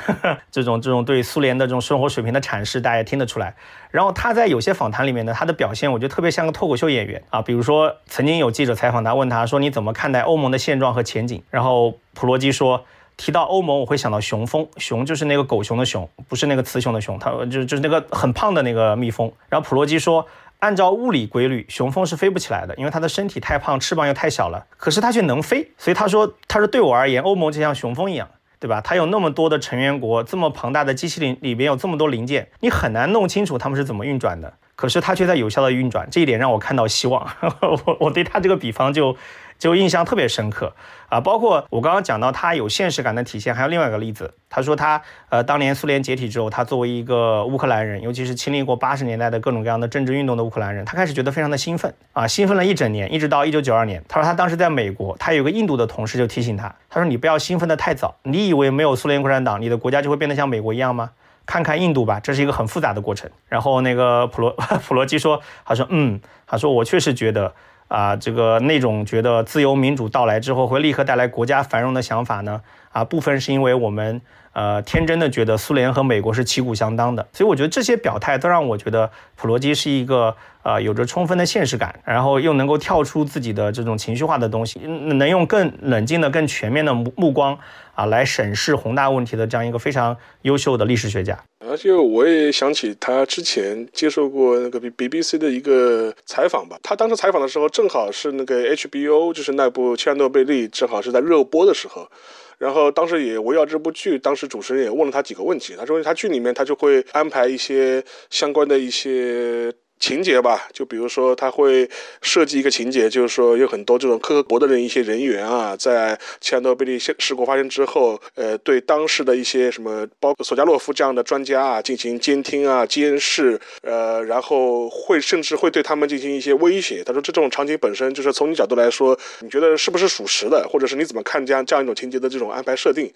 [0.51, 3.55] 这种这种对苏联的这种生活水平的阐释，大家也听得出来。
[3.91, 7.43] 然后他在有些访谈里面呢，他的表现我觉得特别像个脱口秀演员啊。
[7.43, 11.43] 比如说曾经有记者采访他，问他说你怎么看待欧盟的现状和前景？
[11.51, 12.85] 然后普罗基说。
[13.21, 19.33] 提到欧盟，我会想到雄蜂，雄就是那个狗熊的熊，不是那个雌雄的雄，它就就是那个很胖的那个蜜蜂。
[19.49, 20.25] 然后普罗基说，
[20.61, 24.65] 按照物理规律，雄蜂是飞不起来的，因为它的身体太胖，翅膀又太小了。
[24.77, 28.29] 可是它却能飞，所以他说，他说对我而言，欧盟就像雄蜂一样，
[28.59, 28.81] 对吧？
[28.81, 34.55] 它有那么多的成员国，这么庞大的机器里里边有这么多零件，你很难弄清楚它们是怎么运转的。
[34.75, 37.29] 可是它却在有效的运转，这一点让我看到希望。
[37.61, 39.17] 我我对他这个比方就。
[39.59, 40.73] 就印象特别深刻
[41.09, 41.21] 啊。
[41.21, 54.03] 包括我刚刚讲到他有现实感的体现，还有另外一个例子，他说他呃当年苏联解体之后，他作为一个乌克兰人，尤其是经历过八十年代的各种各样的政治运动的乌克兰人，他开始觉得非常的兴奋啊，兴奋了一整年，一直到一九九二年。
[54.09, 61.11] 他说他当时在美国，他有个印度的同事就提醒他，他说你不要兴奋的太早，你以为没有苏联共产党，你的国家就会变得像美国一样吗？
[61.47, 63.31] 看看印度吧，这是一个很复杂的过程。
[63.49, 64.51] 然后那个普罗
[64.87, 67.55] 普罗基说，他说嗯，他说我确实觉得
[67.89, 72.61] 啊，这个那种觉得自由民主到来之后会立刻带来国家繁荣的想法呢，
[72.93, 74.21] 啊，部分是因为我们
[74.53, 77.27] 呃天真的觉得苏联和美国是旗鼓相当的。
[77.33, 87.59] 所以我觉得这些表态都让我觉得普罗基是一个呃有着充分的现实感，然后又能够跳出自己的这种情绪化的东西，能用更冷静的、更全面的目目光。
[87.99, 91.37] 啊，来审视宏大问题的这样一个非常优秀的历史学家。
[91.69, 96.79] 而且我也想起他之前接受过那个 B B C 的一个采访吧。
[96.81, 102.09] 他当时采访的时候，正好是那个 H B O，就是那部《切尔诺贝利》，正好是在热播的时候。
[102.57, 105.75] 然后当时也围绕这部剧，当时主持人也问了他几个问题。
[105.77, 109.73] 他说他剧里面他就会安排一些相关的一些。
[109.99, 111.89] 情节吧，就比如说他会
[112.23, 127.03] 设计一个情节，就是说有很多这种科博的人一些人员啊，在切尔诺贝利事事故发生之后，呃，对当时的一些什么，包括索加洛夫这样的专家啊进行监听啊、监视，呃，然后会甚至会对他们进行一些威胁。
[127.05, 133.13] 他说这种场景本身就是从你角度来说，你觉得是不是属实的，或者是你怎么看这样这样一种情节的这种安排设定？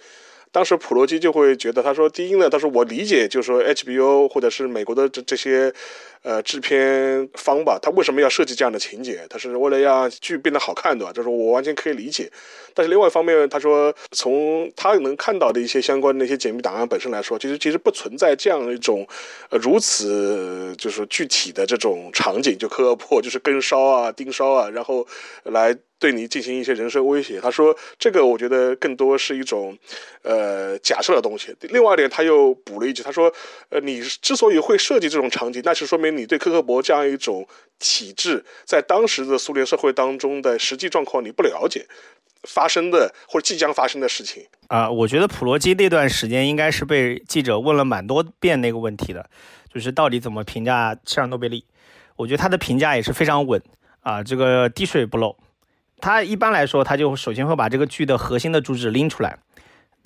[0.50, 5.72] 当时普罗基就会觉得，他说第一呢，他说我理解，就是说 HBO 或者是美国的这这些。
[6.22, 9.26] 呃，制片方吧，他为什么要设计这样的情节？
[9.28, 11.12] 他是为了让剧变得好看，对吧？
[11.12, 12.30] 就是我完全可以理解。
[12.74, 19.04] 但是另外一方面，他说从他能看到的一些相关的一些解密档案本身来说，其实其实不存在这样一种
[19.50, 25.04] 呃如此就是具体的这种场景，就磕破就是跟烧啊、盯梢啊，然后
[25.42, 27.40] 来对你进行一些人身威胁。
[27.40, 29.76] 他说这个我觉得更多是一种
[30.22, 31.54] 呃假设的东西。
[31.62, 33.30] 另外一点，他又补了一句，他说
[33.70, 36.11] 呃你之所以会设计这种场景，那是说明。
[36.16, 37.46] 你对科克伯这样一种
[37.78, 41.86] 体制，在当时的苏联社会当中的实际状况你不了解，
[42.44, 49.28] 发生的或者即将发生的事情啊，我觉得普罗基那段时间应该是被记者问了蛮多遍那个问题的，
[49.72, 51.64] 就是到底怎么评价切尔诺贝利？
[52.16, 53.60] 我觉得他的评价也是非常稳
[54.00, 55.36] 啊，这个滴水不漏。
[55.98, 59.38] 他一般来说，他就首先会把这个剧的核心的主旨拎出来，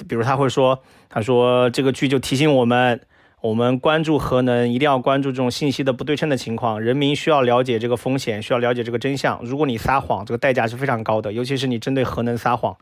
[0.09, 3.01] 比如他会说，他说这个剧就提醒我们。
[3.47, 6.81] 我们关注核能，一定要关注这种信息的不对称的情况。
[6.81, 9.41] 人民需要了解这个风险，需要了解这个真相。
[9.45, 12.77] 如果你撒谎，这个代价是非常高的，尤其是你针对核能撒谎。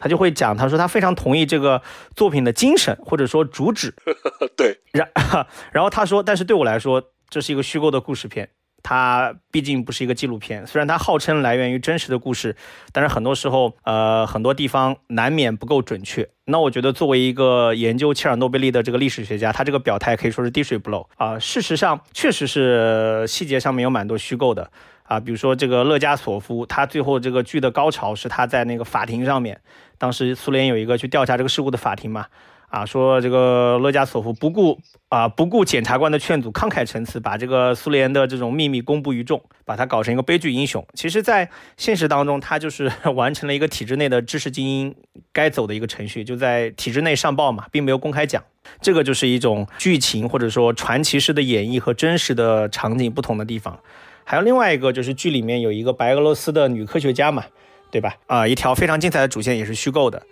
[0.00, 1.82] 他就会讲，他说他非常同意这个
[2.16, 3.94] 作品的精神或者说主旨。
[4.56, 5.08] 对，然
[5.70, 8.48] 然后他说，但是对我来说，这是一个虚构的故事片。
[8.82, 12.56] 它毕竟不是一个纪录片，虽然它号称来源于真实的故事，
[12.92, 16.28] 但是很多时候，呃，很多地方难免不够准确。
[16.46, 21.38] 那我觉得，作为一个研究切尔诺贝利的这个历史学家，他这个表态可以说是滴水不漏啊。
[21.38, 24.70] 事实上，确实是细节上面有蛮多虚构的
[25.04, 29.60] 啊，比如说这个勒加索夫，他最后这个剧的高潮是他在那个法庭上面，
[29.96, 32.26] 当时苏联有一个去调查这个事故的法庭嘛。
[32.70, 40.86] 啊，说这个勒加索夫不顾啊不顾检察官的劝阻，慷慨陈词，把这个苏联的这种秘密公布于众，把他搞成一个悲剧英雄。
[40.94, 44.94] 其实，在现实当中，他就是 完成了一个体制内的知识精英
[45.32, 48.40] 该走的一个程序，就在体制内上报嘛，并没有公开讲。
[48.80, 53.80] 这个就是一种剧情或者说传奇式的演绎和真实的场景不同的地方。
[54.22, 57.42] 还有另外一个就是剧里面有一个白俄罗斯的女科学家嘛，
[57.90, 58.14] 对吧？
[58.28, 60.22] 啊，一条非常精彩的主线也是虚构的。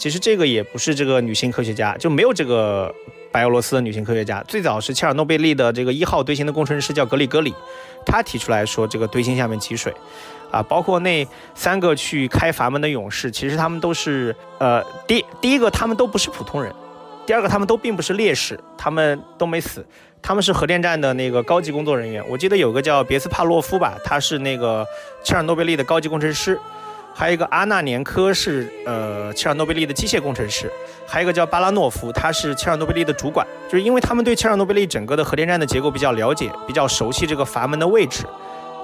[0.00, 2.90] 其实这个也不是这个女性科学家，就没有这个
[3.30, 4.42] 白俄罗斯的女性科学家。
[4.48, 7.54] 最早是切尔诺贝利的这个一号堆芯的工程师叫格里戈里，
[8.06, 9.92] 他提出来说这个堆芯下面积水，
[10.50, 16.72] 啊，包括那三个去开阀门的勇士，其实他们都是呃第第一个他们都不是普通人，
[17.26, 19.84] 第二个他们都并不是烈士，他们都没死，
[20.22, 22.24] 他们是核电站的那个高级工作人员。
[22.26, 24.86] 我记得有个叫别斯帕洛夫吧，他是那个
[25.22, 26.58] 切尔诺贝利的高级工程师。
[27.20, 30.72] 还有一个阿纳年科是呃切尔诺贝利的机械工程师，
[31.06, 33.46] 还有一个叫巴拉诺夫，他是切尔诺贝利的主管。
[33.68, 38.24] 就是因为他们对切尔诺贝利整个的核电站的结构比较了解，比较熟悉这个阀门的位置，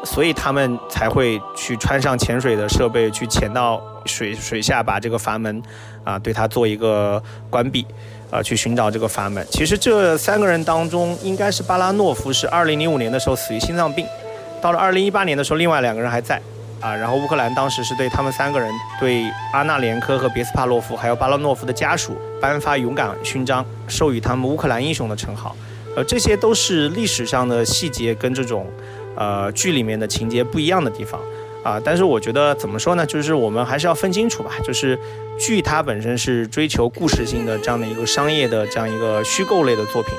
[0.04, 5.62] 所以他们才会去穿上潜水的设备，去潜到水水下，把这个阀门
[6.04, 7.86] 啊对它做一个关闭，
[8.30, 9.42] 啊去寻找这个阀门。
[9.50, 14.06] 其实这三个人当中，应该是巴拉诺夫是二零零五年的时候死于心脏病，
[14.60, 16.38] 到了二零一八年的时候，另外两个人还在。
[16.86, 18.70] 啊，然后乌克兰当时是对他们三个人，
[19.00, 25.56] 对阿纳连科和别斯帕洛夫还有巴拉诺夫的家属颁发勇敢勋章，授予他们乌克兰英雄的称号。
[25.96, 28.70] 呃，这些都是历史上的细节跟这种，
[29.16, 31.20] 呃，剧里面的情节不一样的地方。
[31.64, 31.80] 啊。
[31.84, 33.04] 但是我觉得怎么说呢？
[33.04, 34.52] 就是我们还是要分清楚吧。
[34.62, 34.96] 就是
[35.36, 40.14] 剧它本身是追求故事性的这样的一个商业的这样一个虚构类的作品，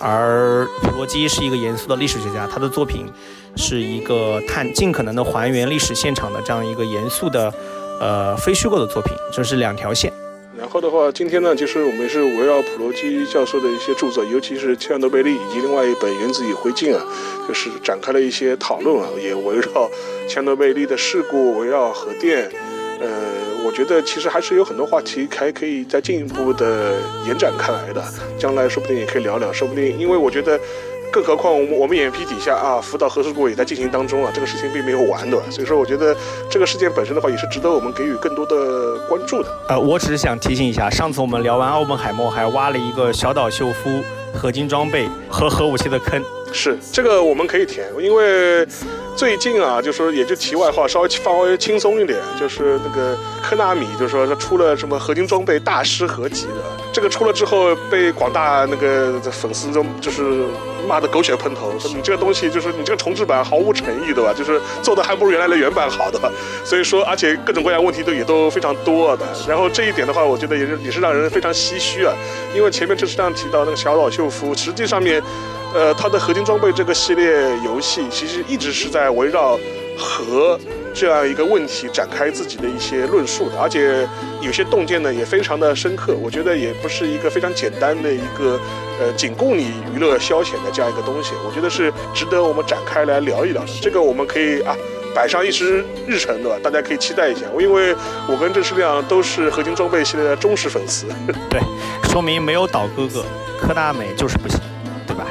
[0.00, 3.06] 而普罗基是一个严肃的历史学家，他的作品
[3.56, 7.52] 是一个探尽可能的还原历史现场的这样一个严肃的
[7.98, 10.12] 呃非虚构的作品，这是两条线。
[10.58, 17.02] 然后的话，今天呢，其实我们是围绕普罗基教授的一些著作，尤其是切尔诺贝利以及另外一本《原子与灰烬》啊，
[17.46, 19.90] 就是展开了一些讨论啊， 也围绕
[20.28, 22.50] 切尔诺贝利的事故，围绕核电，
[23.00, 23.08] 呃，
[23.66, 26.94] 我觉得其实还是有很多话题还可以再进一步的
[27.26, 28.02] 延展开来的，
[28.38, 30.58] 将来说不定也可以聊聊，说不定，因为我觉得。
[31.16, 35.46] 更何况，我们我们眼皮底下啊，福岛核事故也在进行当中啊，这个事情并没有完，对吧？
[35.50, 36.14] 所以说，我觉得
[36.50, 39.48] 这个事件本身的话，也是值得我们给予更多的关注的。
[39.70, 44.04] 呃，我只是想提醒一下，上次我们聊完奥本海默，还挖了一个小岛秀夫
[44.34, 46.22] 合金装备和核武器的坑。
[46.52, 48.66] 是这个我们可以填，因为
[49.16, 56.62] 最近啊，就说也就题外话，稍微稍微轻松一点，就是那个科纳米，就是说他出了什么合金装备大师合集的，
[56.92, 60.44] 这个出了之后被广大那个粉丝中就是
[60.86, 64.34] 骂的狗血喷头，说你这个东西就是你这个重置版毫无诚意，对吧？
[64.34, 66.20] 就是做的还不如原来的原版好，的，
[66.62, 69.24] 所以说而且各种各样问题都也都非常多的。
[69.48, 72.12] 然后这一点的话，我觉得也是也是让人非常唏嘘啊，
[72.54, 75.22] 因为前面就是这样提到那个小岛秀夫，实际上面。
[75.74, 77.28] 呃，它的合金装备这个系列
[77.62, 79.58] 游戏，其实一直是在围绕
[79.98, 80.58] 和
[80.94, 84.06] 这样一个问题展开自己的一些论述的，而且
[84.40, 86.14] 有些洞见呢也非常的深刻。
[86.20, 88.58] 我觉得也不是一个非常简单的一个
[89.00, 91.32] 呃仅供你娱乐消遣的这样一个东西。
[91.46, 93.68] 我觉得是值得我们展开来聊一聊的。
[93.80, 94.74] 这个我们可以啊
[95.14, 96.58] 摆上一时日程，对吧？
[96.62, 97.42] 大家可以期待一下。
[97.58, 97.94] 因为
[98.28, 101.06] 我跟郑世亮都是合金装备系列的忠实粉丝。
[101.48, 101.60] 对，
[102.10, 103.24] 说明没有岛哥哥，
[103.60, 104.58] 科大美就是不行。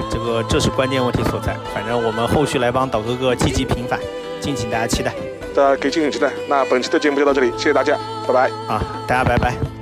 [0.09, 3.99] 这个这是关键问题所在，反正我们后续来帮岛哥哥积极平反，
[4.39, 5.13] 敬请大家期待。
[5.55, 6.31] 大家可以敬请期待。
[6.47, 8.49] 那本期的节目就到这里，谢谢大家，拜拜。
[8.67, 9.74] 啊，大家拜拜。